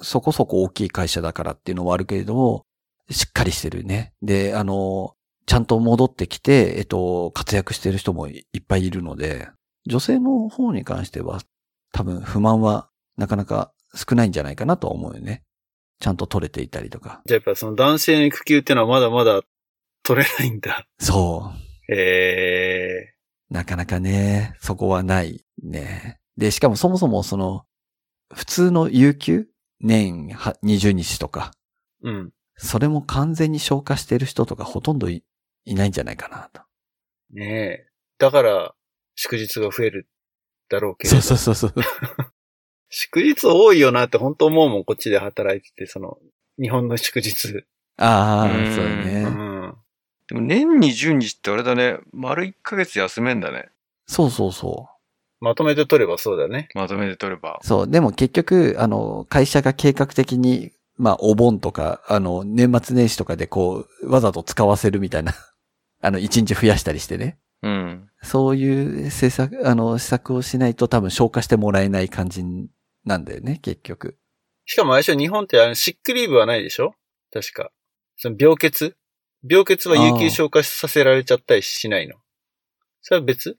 [0.00, 2.66] そこそこ大きい会社だからっていうのはあるけれども、
[3.10, 4.12] しっかりしてるね。
[4.22, 5.14] で、あの、
[5.46, 9.48] ちゃんと戻ってきて、えっと、活躍してる人もいっぱいいるので、
[9.86, 11.40] 女性の方に関しては、
[11.92, 15.42] 多分不満はなかなか少ないんじゃないかなとは思うよね。
[16.00, 17.22] ちゃんと取れていたりとか。
[17.26, 19.40] じゃあやっぱその男性の育休ってのはまだまだ
[20.02, 20.86] 取れないんだ。
[20.98, 21.52] そ
[21.88, 21.94] う。
[21.94, 23.14] え
[23.50, 26.18] なかなかね、そこはないね。
[26.36, 27.64] で、しかもそもそもその、
[28.32, 29.48] 普通の有給
[29.80, 32.30] 年は20日とか、ー、うん。
[32.58, 35.24] それも完全に消化してる人とかほとんどい
[35.64, 36.62] いないんじゃないかなと。
[37.30, 37.86] ねえ。
[38.18, 38.74] だから、
[39.14, 40.08] 祝日が増える
[40.68, 41.20] だろうけれど。
[41.20, 41.84] そうそうそうそう。
[42.90, 46.18] 祝日多いよなって本当思うもん、こっちで働いてて、その、
[46.60, 47.64] 日本の祝日。
[47.96, 49.24] ああ、うんそうだうね。
[49.24, 49.74] ん。
[50.28, 53.68] でも年20日ってあれだね、丸1ヶ月休めんだね。
[54.06, 54.88] そうそうそ
[55.40, 56.68] まとめて取ればそうだね。
[56.74, 57.66] まとめて取ればう。。
[57.66, 57.88] そう。
[57.88, 65.32] でも結局、あの、会社が計画的に、まあ、お盆とか、あの、年末年始とかでこう、わざと使わせるみたいな、
[66.02, 67.38] あの、一日増やしたりしてね。
[67.62, 68.10] うん。
[68.22, 72.44] そういう政策、あの、施策をしないと多分消化してもらえない感じ
[73.04, 74.18] なんだよね、結局。
[74.64, 76.94] しかも相性日本ってあの、シックリーブはないでしょ？
[77.32, 77.70] 確か。
[78.16, 78.94] その病欠？
[79.48, 82.16] 病欠は有給消化させられちゃったりしないの？
[83.02, 83.56] それは別？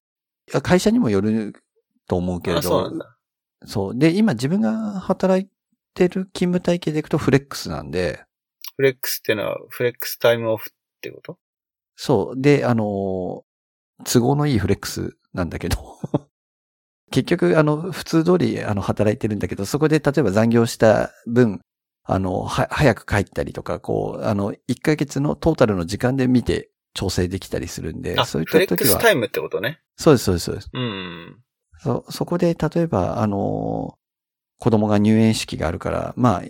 [0.62, 1.54] 会社にもよる
[2.08, 3.18] と思うけれあ、そうなんど、だ。
[3.66, 3.98] そう。
[3.98, 5.50] で、今自分が働い
[6.00, 8.24] てる勤務体系でいくとフレックスなんで、
[8.78, 11.38] フレックスってのは、フレックスタイムオフってこと？
[11.98, 12.42] そう。
[12.42, 13.44] で、あの、
[14.06, 16.00] 都合のいいフレックスなんだけど、
[17.12, 21.60] 結局、あの、普通通り、あの、働いてるんだけど、そこで例えば残業した分、
[22.06, 29.82] あの、は、早く帰ったりとか、こう、あの、1ヶ月のトータルの時間で見て調整できたりするんで、あ、そういっフレた時はックスタ、イムってことね。
[29.98, 30.70] そうです、そうです、そうです。
[30.72, 31.44] うん。
[31.80, 33.98] そ、そこで、例えば、あの、
[34.60, 36.50] 子供が入園式があるから、まあ、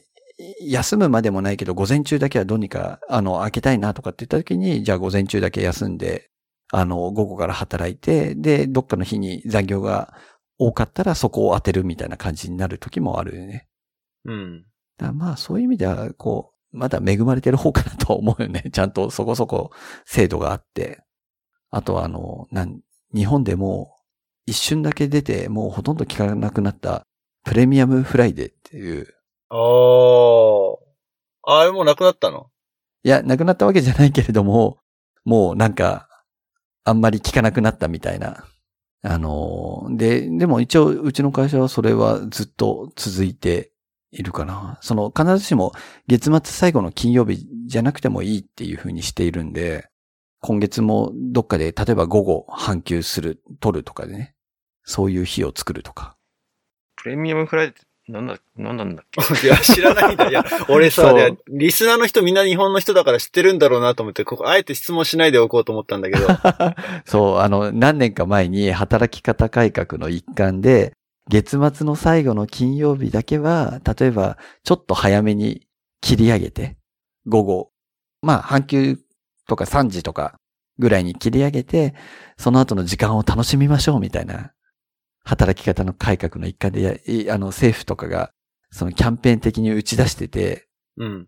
[0.62, 6.30] 休むまでもないけど、午前中だけはどうにか、あの、開けたいなとかって言った時に、じゃあ午前中だけ休んで、
[6.72, 10.14] あの、午後から働いて、で、どっかの日に残業が
[10.58, 13.68] 多かったらそこを当てるみたいな感じになる時もあるよね。
[14.26, 14.66] うん。
[15.14, 18.64] まあ、そういう意味では、こう、まだ恵まれてる方かなとは思うよね。
[18.72, 19.72] ちゃんとそこそこ
[20.06, 21.04] 制度があって。
[21.72, 22.80] あとは、あの、なん、
[23.14, 23.96] 日本でも
[24.46, 27.06] 一瞬だけ出て、もうほとんど聞かなくなった
[27.44, 29.14] プレミアムフライデーっていう。
[29.50, 30.76] あー。
[31.44, 32.48] あれもうなくなったの？
[33.04, 34.80] いや、なくなったわけじゃないけれども、
[35.26, 36.08] もうなんか、
[36.84, 38.46] あんまり聞かなくなったみたいな。
[39.02, 43.72] あの、で、でも一応、うちの会社はそれはずっと続いて
[44.12, 44.78] いるかな。
[44.82, 45.72] その、必ずしも
[46.08, 49.88] 月末最後の金曜日じゃなくてもいいっていう風にしているんで、
[50.42, 54.36] 今月もどっかで、例えば午後半休する、取るとかでね。
[54.84, 56.18] そういう日を作るとか。
[57.04, 57.74] プレミアムフライ
[58.08, 59.06] なんだ、なんなんだっ
[59.40, 59.46] け？
[59.48, 60.30] いや、知らないんだ。
[60.30, 61.14] いや、 俺さ、
[61.48, 66.28] リスナーの人みんな日本の人だから知ってるんだろうなと思って、ここ、あえて質問しないでおこうと思ったんだけど。
[67.06, 70.94] そう、あの、何年か前に働き方改革の一環で、
[71.30, 75.68] 月末の最後の金曜日だけは、例えば、ちょっと早めに
[76.02, 76.78] 切り上げて、
[77.28, 77.72] 午後、
[78.24, 78.98] まあ、半休
[79.48, 80.40] とか3時とか
[80.80, 81.94] ぐらいに切り上げて、
[82.38, 84.52] その後の時間を楽しみましょうみたいな、
[85.30, 88.32] 働き方の改革の一環でや、いあの、政府とかが、
[88.72, 90.68] そのキャンペーン的に打ち出してて、
[90.98, 91.28] うん。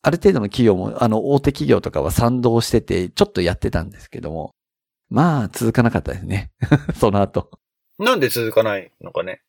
[0.00, 4.54] ある程度の企業も、あの、大手企業とかは賛同してて、ちょっとやってたんですけども、
[5.10, 6.52] まあ、続かなかったですね。
[6.94, 7.50] その後。
[7.98, 9.42] なんで続かないのかね。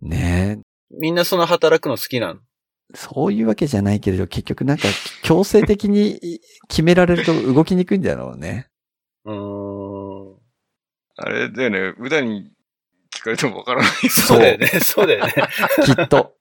[0.00, 0.58] ね
[0.90, 2.96] みんなその働くの好きなのえ。
[2.96, 4.88] そういうわけじゃないけれど、結局なんか、
[5.22, 8.66] 強制的に決められると動きにくいんだろうね。
[9.24, 10.38] うーん。
[11.14, 12.50] あれだよね、うだに
[13.12, 14.08] 聞かれてもわからない。
[14.08, 15.32] そうだよね、 そうだよね。
[15.84, 16.34] きっと。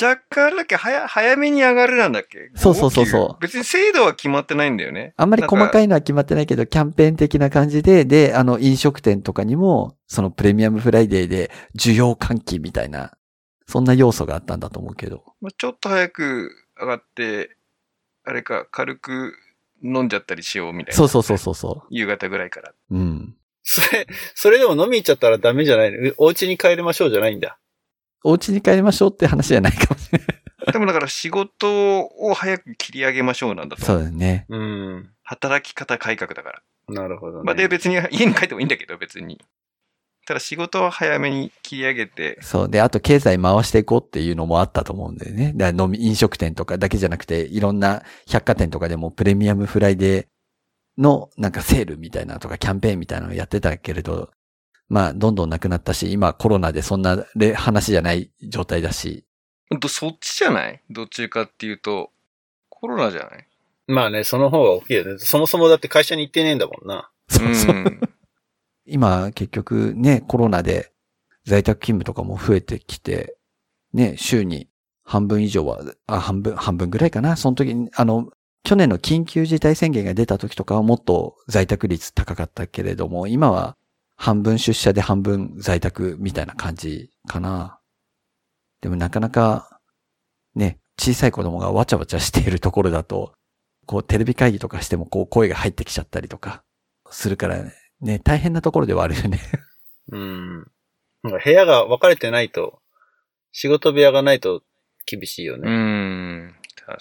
[0.00, 2.50] 若干だけ早、早めに上がるなんだっけ？
[2.56, 5.14] そうそうそうそう5別に精度は決まってないんだよね。
[5.16, 5.84] あんまり細かい。
[5.84, 13.12] いのは決まってないけど、キャンペーン的な感じで、で、あの、飲食店とかにも、そのプレミアムフライデーで需要喚起みたいな、
[13.68, 15.22] そんな要素があったんだと思うけど。
[15.40, 16.50] まあちょっと早く
[16.80, 17.56] 上がって、
[18.24, 19.34] あれか、軽く
[19.82, 20.96] 飲んじゃったりしようみたいな。
[20.96, 22.70] そうそうそうそうそ夕方ぐらいから。
[22.70, 22.74] う。
[22.90, 23.36] うん。
[23.64, 26.12] それ、それでも飲み行っちゃったらダメじゃないの？
[26.18, 27.58] お家に帰りましょうじゃないんだ。
[28.22, 30.72] お家に帰りましょうって話じゃないかもしれない。
[30.72, 33.82] でもだから仕事を早く切り上げましょうなんだと。
[33.84, 34.46] そうだね。
[34.48, 35.10] うん。
[35.22, 36.62] 働き方改革だから。
[36.88, 37.44] なるほど、ね。
[37.44, 39.40] まあで別に 家に帰ってもいいんだけど別に。
[40.26, 42.68] ただ仕事は早めに切り上げて、そう。
[42.70, 45.52] で、あと経済回していこうっていうのもあったと思うんだよね。
[45.54, 50.26] だ飲み、飲食店とかだけじゃなくて、いろんな百貨店とかでもプレミアムフライデー
[50.98, 54.30] のなんかセールみたいなのとかキャンペーンみたいなのをやってたけれど、
[54.88, 59.24] まあ、どんどんなくなったし、今コロナでそんなれ話じゃない状態だし、
[59.70, 60.82] ほんとそっちじゃない？
[60.90, 62.10] どっちかっていうと、
[62.68, 63.46] コロナじゃない？
[63.86, 65.18] まあね、その方が大きいよね。
[65.18, 67.10] そもそもだって会社に行ってねえんだもんな。
[67.28, 67.74] そうそう。
[67.74, 68.00] ん。
[68.86, 70.92] 今結局ね、コロナで
[71.44, 73.36] 在宅勤務とかも増えてきて、
[73.94, 74.68] ね、週に
[75.02, 77.36] 半分以上は、あ、半分、半分ぐらいかな。
[77.36, 78.30] その時に、あの、
[78.64, 83.76] 去年の緊急事態宣言が出た時とかはもっと在宅率高かったけれども、今は
[84.16, 87.78] 半分出社で半分在宅みたいな感じかな。
[88.80, 89.80] でもなかなか、
[90.54, 93.34] ね、小さい子供がわちゃわちゃしているところだと、
[93.86, 96.62] こうテレビ会議とかしてもこう声が入ってきちゃったりとか
[97.10, 99.40] するからね、ね大変なところではあるよね。
[100.10, 100.56] うん。
[101.22, 102.80] なんか部屋が分かれてないと、
[103.52, 104.62] 仕事部屋がないと
[105.04, 105.70] 厳しいようね。
[105.70, 106.54] ん。
[106.76, 106.98] 確かに。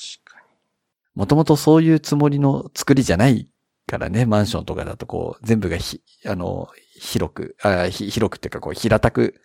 [1.16, 3.48] もともとそういうつもりの作りじゃない
[3.88, 9.42] からね、マンションとかだとこう、全部がひ、あの、広く、あひ広くっていうかこう、平たく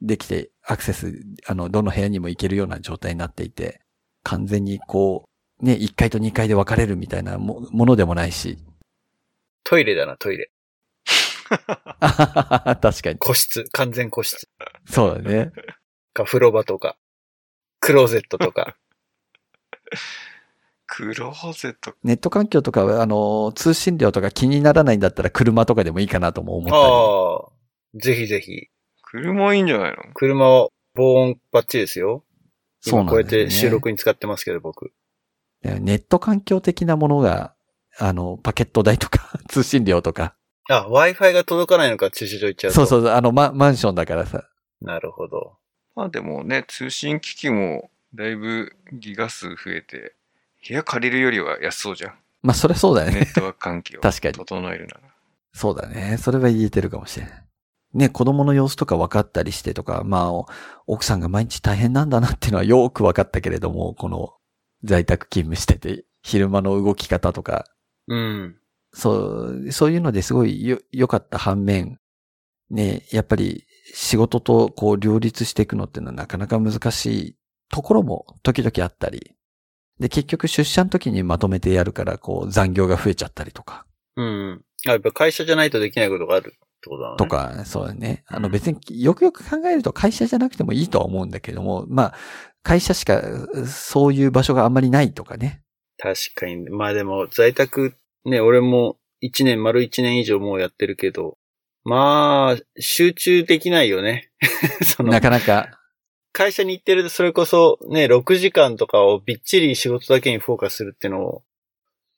[0.00, 3.80] できて、アクセス、あの、どの部屋にも行けるような状態になっていて、
[4.24, 5.28] 完全にこ
[5.60, 8.58] う、ね、1階と2階で分かれるみたいなもものでもないし。
[9.62, 10.50] トイレだな、トイレ。
[12.00, 13.18] 確かに。
[13.18, 14.48] 個室、完全個室。
[14.86, 15.52] そうだね。
[16.12, 16.96] か、風呂場とか、
[17.80, 18.76] クローゼットとか。
[20.86, 21.94] クローゼット。
[22.02, 26.82] ネット環境とか、あの、通信量とか気にならないんだったら車とかでもいいかなとも思ったり。
[26.82, 28.68] ああ、ぜひぜひ。
[29.02, 29.96] 車いいんじゃないの？
[30.14, 32.24] 車は防音バッチリですよ。
[32.80, 34.92] そうなんだよね今こうやって収録に使ってますけど、僕。
[35.62, 37.54] ネット環境的なものが、
[37.98, 40.34] あの、パケット代とか、 通信料とか。
[40.68, 42.86] あ、Wi-Fi が届かないのか、駐車場行っちゃうと。
[42.86, 44.48] そうそう、あの、ママンションだからさ。
[44.80, 45.58] なるほど。
[45.94, 50.14] まあでもね、通信機器もだいぶギガ数増えて、
[50.66, 52.14] 部屋借りるよりは安そうじゃん。
[52.42, 53.20] まあ、それそうだよね。
[53.20, 55.00] ネットワーク環境を確かに整えるなら。
[55.52, 56.16] そうだね。
[56.18, 57.44] それは言えてるかもしれない。
[57.94, 60.46] ね、子供の様子とか分かったりしてとか、まあ、お
[60.86, 64.32] 奥さんが毎日大変なんだなっていうのはよく分かったけれども、この
[64.82, 67.66] 在宅勤務してて、昼間の動き方とか、
[68.08, 68.56] うん。
[68.94, 71.98] そう、そういうのですごいよ、良かった反面、
[72.70, 77.36] ね、やっぱり仕事とこう両立していくのっていうのはなかなか難しい
[77.70, 79.34] ところも時々あったり、
[79.98, 83.86] で、結局出社の時にまとめてやるから、こう残業が増えちゃったりとか、
[84.16, 84.64] うん。
[84.86, 87.16] あ、やっぱ会社じゃないとできないことがあるってことなのね。
[87.18, 87.26] と。
[87.26, 88.24] か、そうだね。
[88.26, 92.14] あのうん別によくよく考えると会社じゃなくてもいいとは思うんだけども、まあ、
[92.62, 93.22] 会社しか
[93.66, 95.62] そういう場所があんまりないとかね。
[95.98, 96.68] 確かに。
[96.70, 101.38] まあでも、在宅、ね、俺も一年、丸一年以上もうやってるけど、
[101.84, 104.30] まあ、集中できないよね。
[105.02, 105.80] な、かなか、
[106.32, 111.42] 会社に行ってるとそれこそね、6時間とかをびっちり仕事だけにフォーカスするっていうの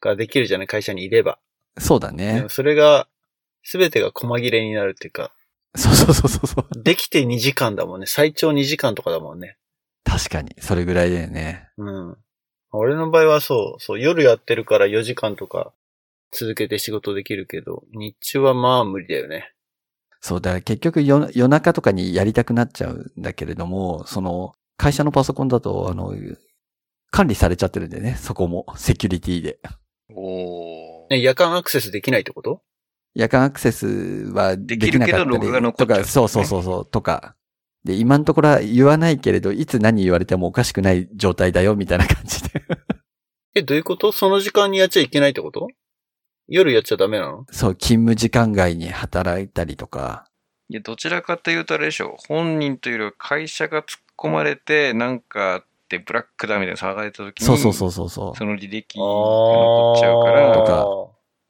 [0.01, 0.67] ができるじゃない？
[0.67, 1.39] 会社にいれば。
[1.79, 2.49] そうだでねも。
[2.49, 3.09] それが、
[3.63, 5.33] すべてが細切れになるっていうか、
[5.75, 6.83] そうそうそうそうそう。
[6.83, 8.07] できて2時間だもんね。
[8.07, 9.57] 最長2時間とかだもんね。
[10.05, 11.71] 確かに、それぐらいだよね。
[11.79, 12.17] うん。
[12.71, 15.73] 俺の場合はそう、そう、夜やってるから4時間とか
[16.31, 19.54] 続けて仕事できるけど、日中はまあ無理だよね。
[20.27, 26.15] そうだ、結局夜夜中とかにやりたくなっちゃうんだけれども、その、会社のパソコンだと、あの、
[27.11, 29.59] 管理されちゃってるんでね、そこも、セキュリティで。
[30.15, 31.11] おー。
[31.11, 32.63] ね夜間アクセスできないってこと？
[33.15, 33.87] 夜間アクセス
[34.33, 37.37] はできなかったりできるけどログが残とか、っちゃうそうそうそうそう、とか。
[37.85, 42.63] で、今のところは言わないけれど、いつ何言われてもおかしくない状態だよ、みたいな感じで。
[43.57, 44.11] え、どういうこと？
[44.11, 45.69] その時間にやっちゃいけないってこと？
[46.49, 47.47] 夜やっちゃダメなの？
[47.51, 50.27] そう、勤務時間外に働いたりとか。
[50.69, 52.17] いや、どちらかというとあれでしょ。
[52.29, 58.37] 本人というよりは会社が突っ込まれて、なんかあってブラックだみたいな騒がれた時に、そうそうそうそうそう。
[58.37, 60.87] その履歴が残っちゃうから、とか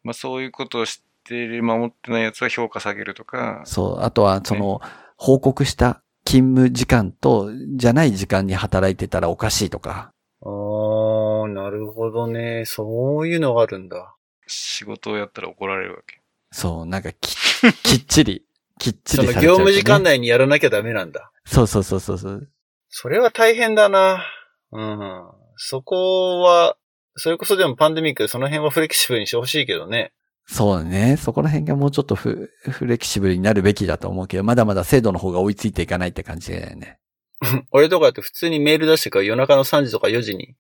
[0.03, 4.01] まあそういうことを知っている、守ってないやつは評価下げるとか、そう。
[4.01, 4.81] あとは、その、
[5.17, 10.11] 報告した勤務時間と、じゃない時間に働いてたらおかしいとか。
[10.43, 12.65] あー、なるほどね。
[12.67, 14.14] そういうのがあるんだ。
[14.47, 16.21] 仕事をやったら怒られるわけ。
[16.53, 17.35] そう、なんかき、
[17.83, 18.45] きっちり、
[18.79, 21.33] きっちそりね、の業務時間内にやらなきゃダメなんだ。
[21.47, 22.49] そうそうそうそうそう。
[22.89, 24.25] それは大変だな。
[24.73, 25.23] うん。
[25.57, 26.77] そこは、
[27.17, 30.13] それこそでもパンデミックでその辺はフレキシブルにしてほしいけどね。
[30.47, 31.17] そうね。
[31.17, 36.99] そこら辺がもうちょっとフフレキシブルになるべきだと思うけど、まだまだ制度の方が追いついていかないって感じだよね。
[37.73, 40.55] 俺とかって普通にメール出してから夜中の3時とか4時に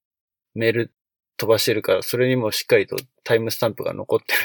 [0.55, 0.95] メール
[1.37, 4.39] 飛ばしてるから、それにもしっかりとタイムスタンプが残ってる。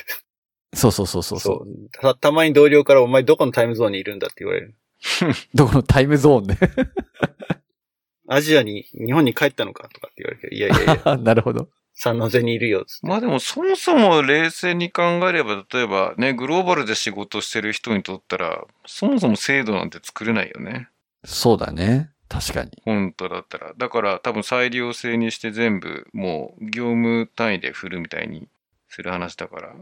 [0.74, 1.90] そうそうそうそうそそうう。
[1.92, 4.76] た、たまに同僚からお前どこのタイムゾーンにいるんだって言われる。
[5.54, 6.58] どこのタイムゾーンね。
[8.28, 11.70] アジアに、日本に帰ったのかとかって言われるけど、いやいやいや、 なるほど。
[11.94, 12.86] 三の瀬にいるよ。
[13.02, 20.88] まあでもそもそも冷静に考えれば、例えばね、グローバルで仕事してる人にとったら、そもそも制度なんて作れないよね。
[21.26, 22.12] そうだね。
[22.30, 22.72] 確かに。
[22.86, 23.74] 本当だったら。
[23.76, 28.48] だから多分裁量制にして全部もう業務単位で振るみたいに
[28.88, 29.76] する話だから。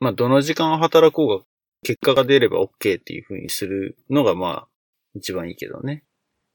[0.00, 1.44] まあ、どの時間働こうが、
[1.82, 4.68] 結果が出れば OK っていう風にするのが、まあ、
[5.14, 6.04] 一番いいけどね。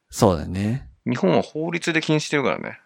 [0.10, 0.90] そうだね。
[1.06, 2.80] 日本は法律で禁止してるからね。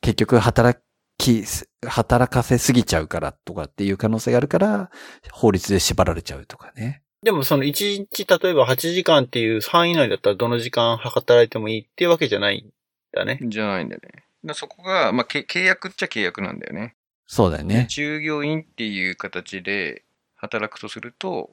[0.00, 0.80] 結局働
[1.18, 1.44] き、
[1.86, 4.90] 働かせすぎちゃうからとかっていう可能性があるから、
[5.32, 7.02] 法律で縛られちゃうとかね。
[7.22, 12.70] でもその1日例えば8時間っていう範囲内だったらどの時間働いてもいいっていうわけじゃないん
[13.12, 13.38] だね。
[13.42, 14.24] じゃないんだよね。
[14.44, 16.94] だそこが、まあ、け契約っちゃ契約なんだよね。
[17.26, 17.86] そうだよね。
[17.90, 20.04] 従業員っていう形で
[20.36, 21.48] 働くとすると、やっ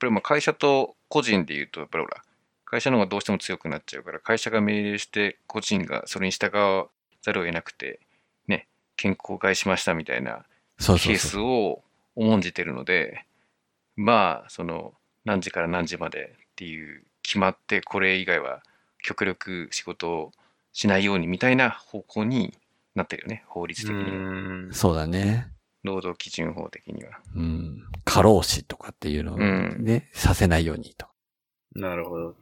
[0.00, 2.22] ぱりまあ会社と個人で言うと、やっぱりほら、
[2.64, 6.86] 会社の方がどうしても強くなっちゃうから、会社が命令して個人がそれに従わ
[7.20, 8.00] ざるを得なくて、
[8.48, 11.30] ね、健康害しましたみたいなケーそうそうそう。
[11.32, 11.82] スを
[12.16, 13.26] 重んじてるので、
[13.94, 14.94] まあ、その、
[15.24, 18.62] 何時から何時までっていう決まって、これ以外は
[19.02, 20.32] 極力仕事を
[20.72, 22.56] しないようにみたいな方向に
[22.94, 24.72] なってるよね、法律う的には。
[24.72, 25.48] そうだね。
[25.82, 27.18] 労働基準法的には。
[27.34, 27.84] うん。
[28.04, 31.06] 過労死とかっていうのをうんね、させないようにと。
[31.74, 32.36] なるほど。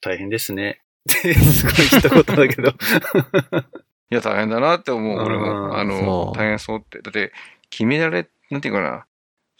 [0.00, 0.82] 大変ですね。
[1.08, 1.16] す
[1.64, 2.68] ごい一言だけど。
[4.10, 5.78] いや、大変だなって思う、俺うんも。
[5.78, 7.00] あその、う大変そうって。
[7.00, 7.32] だって、
[7.70, 9.06] 決められ、なんていうかな、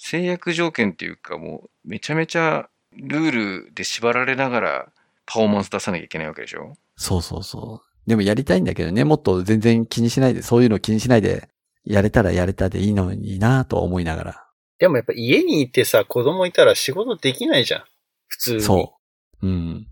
[0.04, 3.30] 制約条件っていうか、もう、めちゃめちゃルー
[3.66, 4.92] ルで縛られながら
[5.26, 6.74] パフォーマンス出さなきゃいけないわけでしょ？
[6.96, 8.08] そうそうそう。
[8.08, 11.48] でもやりたいんだけどね、もっと全然気にしないで、そういうの気にしないで、
[11.84, 14.46] やれたらやれたでいいのになと思いながら。
[14.78, 17.84] でもやっぱ家にいてさ、子供いたら仕事できないじゃん。
[18.26, 18.60] 普通に。
[18.62, 18.94] そ
[19.40, 19.46] う。
[19.46, 19.86] うん。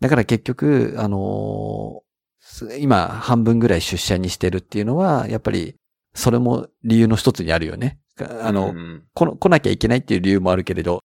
[0.00, 2.08] だから結局、あのー
[2.40, 5.74] す今半分ぐらい出社にしてるっていうのは、やっぱり、
[6.18, 8.00] それも理由の一つにあるよね。
[8.42, 11.00] あの、うんこの来なきゃいけないっていう理由もあるけれど、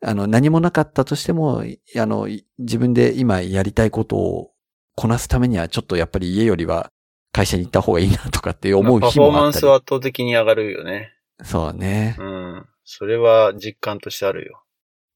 [0.00, 4.52] あの、何もなかったとしても、いあの、い自分で今やりたいことを
[4.94, 6.92] こなすためには、ちょっとやっぱり家よりは
[7.32, 9.14] 会社に行った方がいいなとかって思う日もあったり。
[9.14, 11.12] フォーマンスは圧倒的に上がるよね。
[11.42, 12.14] そうね。
[12.20, 12.66] うん。
[12.84, 14.62] それは実感としてあるよ。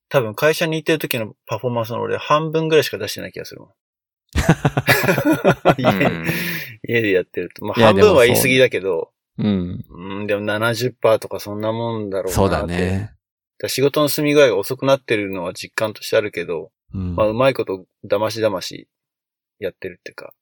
[0.09, 3.69] 多分会社に行ってる時のパフォーマンスの俺半分ぐらいしか出してない気がするもん。
[3.69, 3.73] う
[6.89, 7.65] 家でやってると。
[7.65, 9.85] まあ半分は言い過ぎだけど、うん。
[9.89, 12.35] うん、でも70%とかそんなもんだろうなって。
[12.35, 13.15] そうだね。
[13.67, 18.89] 仕事の進み具合が遅くなってるのは実感としてあるけど、うんまあうまいこと騙し騙し
[19.59, 20.33] やってるっていうか。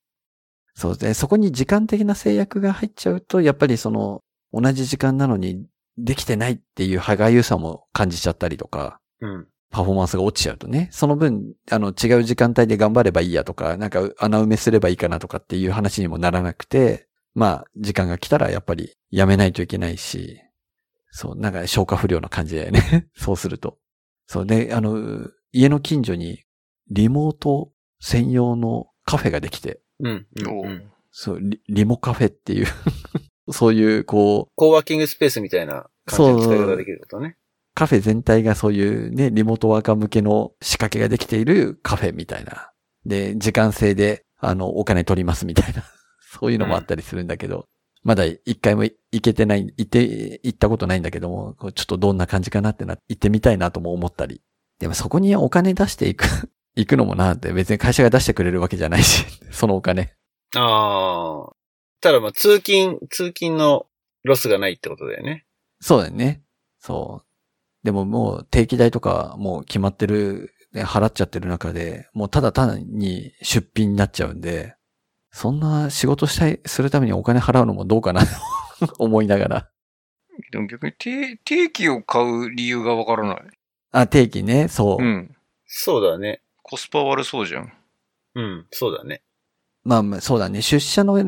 [0.74, 4.22] そうで、そこに時間的な制約が入っちゃうと、やっぱりその、
[4.52, 5.66] 同じ時間なのに
[5.96, 9.46] できてないっていう歯がゆさも感じちゃったりとか、うん。
[9.70, 20.40] パフォーマンスが落ちちゃうとね、その分、あの、違う時間帯で頑張ればいいやとか、なんか穴埋めすればいいかなとかっていう話にもならなくて、まあ、時間が来たらやっぱりやめないといけないし、
[21.10, 23.08] そう、なんか消化不良な感じだよね。
[23.14, 23.76] そうすると。
[24.26, 26.44] そうで、あの、家の近所に
[26.90, 30.26] リモート専用のカフェができて、うん。
[30.64, 32.66] うんそう、リリモカフェっていう、
[33.52, 37.36] そういう、こう、コーワーキングスペースみたいな感じの使い方ができることね。
[37.74, 42.70] カフェ全体がそういうね、リモートワーカー向けの仕掛けができているカフェみたいな。
[43.04, 45.84] で、時間制で、あの、お金取りますみたいな。
[46.26, 47.68] そういうのもあったりするんだけど、
[48.02, 54.42] まだ一回も行けてない、行って、行ったことないんだけども、ちょっとどんな感じかなってな、行ってみたいなとも思ったり。
[54.78, 56.24] でもそこにお金出していく、
[56.76, 60.14] 行くのもなって別に会社が出してくれるわけじゃないし、 そのお金。
[60.54, 61.52] ああ。
[62.00, 63.86] ただまあ通勤、通勤の
[64.22, 65.46] ロスがないってことだよね。
[65.80, 66.42] そうだよね。
[66.78, 67.26] そう。
[67.84, 74.76] でももう定期代とかもう決まってる、ね払っちゃってる中で、もうただ単に出費になっちゃうんで、
[75.36, 78.28] そんな仕事したい、するためにお金払うのもどうかなと
[78.98, 79.70] 思いながら。
[80.50, 83.42] でも逆に定定期を買う理由がわからない。
[83.92, 85.04] あ、定期ね、そう。
[85.04, 85.36] うん。
[85.66, 86.40] そうだね。
[86.62, 87.70] コスパ悪そうじゃん。
[88.34, 89.20] うん、そうだね。
[89.84, 90.62] まあまあ、そうだね。
[90.62, 91.22] 出社の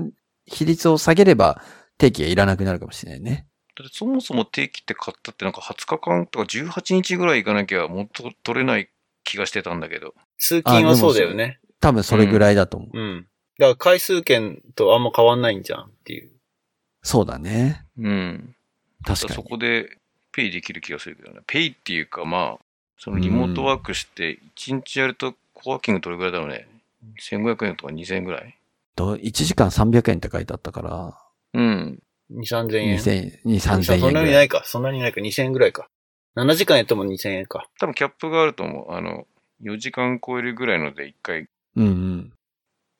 [0.46, 1.62] 比率を下げれば、
[1.98, 3.46] 定期がいらなくなるかもしれないね。
[3.76, 8.88] だってそもそも定期って買ったってなんか20日間とか18日ぐらい行かなきゃもっと取れない
[9.24, 10.14] 気がしてたんだけど。
[10.38, 11.60] 通勤はそうだよね。
[11.78, 12.98] 多分それぐらいだと思う。
[12.98, 13.28] うん。
[13.58, 16.30] だから回数券とあんま変わんないんじゃんっていう。
[17.02, 17.84] そうだね。
[17.98, 18.54] うん。
[19.06, 19.48] そ確かに。
[19.48, 19.98] こで
[20.32, 21.40] ペイできる気がするけどね。
[21.46, 22.64] ペイっていうかまあ、
[22.96, 26.68] そのリモートワークして1日やるとコワーキングどれぐらいだろうね。
[27.20, 28.54] 1500円とか2000円ぐらい？
[28.96, 31.14] と1時間300円って書いてあったから、
[31.54, 32.02] 2、うん。
[32.30, 34.24] 3000円？2000、2、3000そんな。
[34.24, 34.62] にないいか。
[34.64, 35.20] そんなにないか。
[35.20, 35.88] 2000円ぐらいか。
[36.36, 37.68] 7時間やっても2000円か。
[37.80, 38.92] 多分キャップがあると思う。
[38.92, 39.26] あの、
[39.62, 42.32] 4時間超えるぐらいので1回うんうん。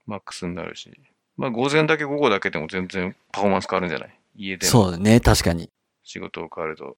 [0.09, 0.91] マックスになるし。
[1.37, 4.19] まあ午前だけ午後だけでも全然パフォーマンス変わるんじゃない？
[4.35, 5.21] 家でのそうだね。
[5.21, 5.71] 確かに。
[6.03, 6.85] 仕事を変わると。
[6.85, 6.97] こ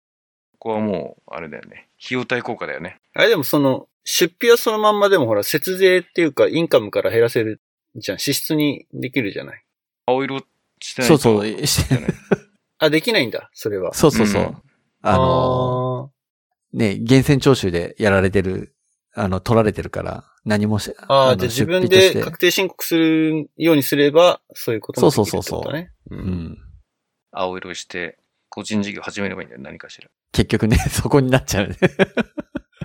[0.59, 1.89] こはもう、あれだよね。
[2.05, 3.01] 費用対効果だよね。
[3.15, 7.61] あれでもその、出費はそのまんまでもほら、節税っていうか、インカムから減らせる
[7.97, 8.19] じゃん。
[8.19, 9.65] 支出にできるじゃない？
[10.07, 10.41] 青色
[10.81, 11.19] してないと。
[11.19, 11.67] そうそう。
[11.67, 12.11] しじゃない
[12.79, 13.51] あ、できないんだ。
[13.55, 13.93] それは。
[13.95, 14.43] そうそうそう。
[14.43, 14.57] うん
[15.03, 16.13] あの
[16.75, 18.75] ね、源泉徴収でやられてる、
[19.15, 25.93] あの、取られてるから、何もし、あーあじゃあ自分で確定申告するようにすれば、そういうこともできるってことだね。
[26.11, 26.19] うう。
[26.19, 26.59] ん。
[27.33, 29.63] 青色して、個人事業始めればいいんだよ。
[29.63, 30.09] 何かしら。
[30.33, 31.77] 結局ね、 そこになっちゃうね。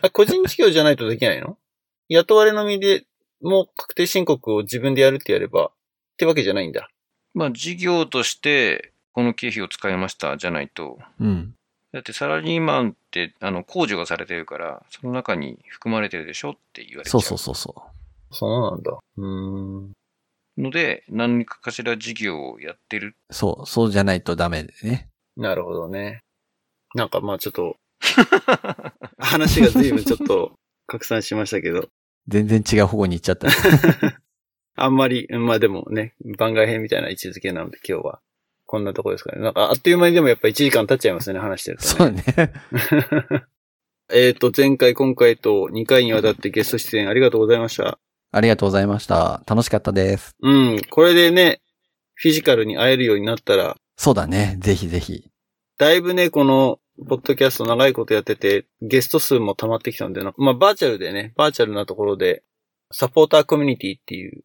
[0.01, 1.57] あ、個人事業じゃないとできないの？
[2.09, 3.05] 雇われのみで、
[3.41, 5.71] もう確定申告を自分でやるってやれば、っ
[6.17, 6.89] てわけじゃないんだ。
[7.34, 10.99] まあ事業として、この経費を使いましたじゃないと。
[11.19, 11.55] うん。
[11.96, 17.12] だってサラリーマンって、あの、控除がされてるから、その中に含まれてるでしょって言われちゃ。
[17.12, 17.84] そううそうそうそ
[18.32, 18.98] そうなんだ。
[19.16, 19.93] うーん。
[20.58, 23.16] ので、何かしら事業をやってる。
[23.30, 23.34] う。
[23.34, 25.08] そう、そうじゃないとダメでね。
[25.38, 26.20] なるほどね。
[26.96, 27.78] なんかまあちょっと、
[29.18, 30.52] 話が随分ちょっと
[30.88, 31.88] 拡散しましたけど、
[32.28, 33.48] 全然違う方向に行っちゃった。
[34.76, 38.20] あんまり、まあでもね、番外編みたいな位置づけなので今日は、
[38.66, 39.41] こんなとこですかね。
[39.41, 42.24] なんかあっという間にでもやっぱ1時間経っちゃいますね、話してるとね。
[42.24, 42.53] そうね。
[44.13, 47.97] えっと、前回、今回と2回にわたってゲスト出演ありがとうございました。
[48.32, 49.43] ありがとうございました。
[49.47, 50.36] 楽しかったです。
[50.41, 51.61] うん、これでね、
[52.13, 54.57] フィジカルに会えるようになったら、そうだね。
[54.59, 55.30] ぜひぜひ。
[55.78, 62.43] だいぶね、この、ポッドキャスト長いことやってて、ゲスト数も溜まってきたんで、まあ、バーチャルでね、バーチャルなところで、
[62.91, 64.43] サポーターコミュニティっていう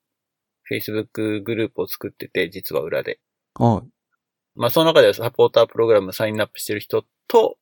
[0.71, 3.21] Facebook グループを作ってて、実は裏で。
[3.59, 3.83] お
[4.55, 7.57] まあ、その中ではサポータープログラムサインアップしてる人と、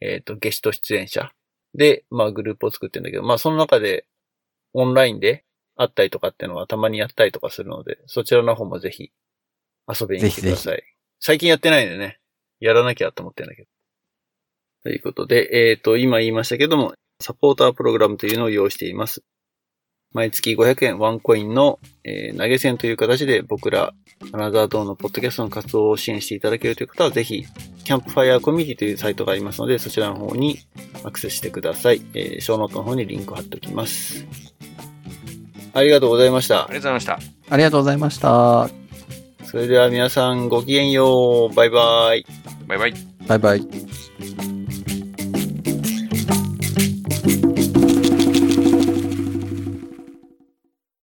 [0.00, 1.32] えっ、と、ゲスト出演者
[1.74, 4.06] で、まあ、グループを作ってるんだけど、まあ、その中で、
[4.72, 5.44] オンラインで
[5.76, 9.10] 会ったりとかっていうのはたまにやったりとかするので、そちらの方もぜひ
[9.88, 10.82] 遊びに来てください。
[11.18, 12.20] 最近やってないんでね、
[12.60, 13.68] やらなきゃと思ってるんだけど。
[14.84, 19.22] ということで、えっ、と、今言いましたけども、サポータープログラムというのを用意しています。
[20.12, 23.94] 毎月500円ワンコインの、えー投げ銭という形で僕ら、
[24.32, 27.44] アナザードーンのポッドキャストの活動を支援していただけるという方は、ぜひ、
[27.84, 30.58] キャンプファイヤーコミュニティというサイトがありますので、そちらの方に
[31.04, 32.02] アクセスしてください。
[32.14, 34.26] えー、ショーノートの方にリンクを貼っておきます。
[35.72, 36.66] ありがとうございましたあ。
[36.68, 37.18] りがとうございました。
[37.48, 38.70] ありがとうございました。
[39.44, 41.54] それでは皆さんごきげんよう。
[41.54, 42.26] バイバイ。
[42.66, 42.94] バイバイ。
[43.26, 44.49] バイバイ。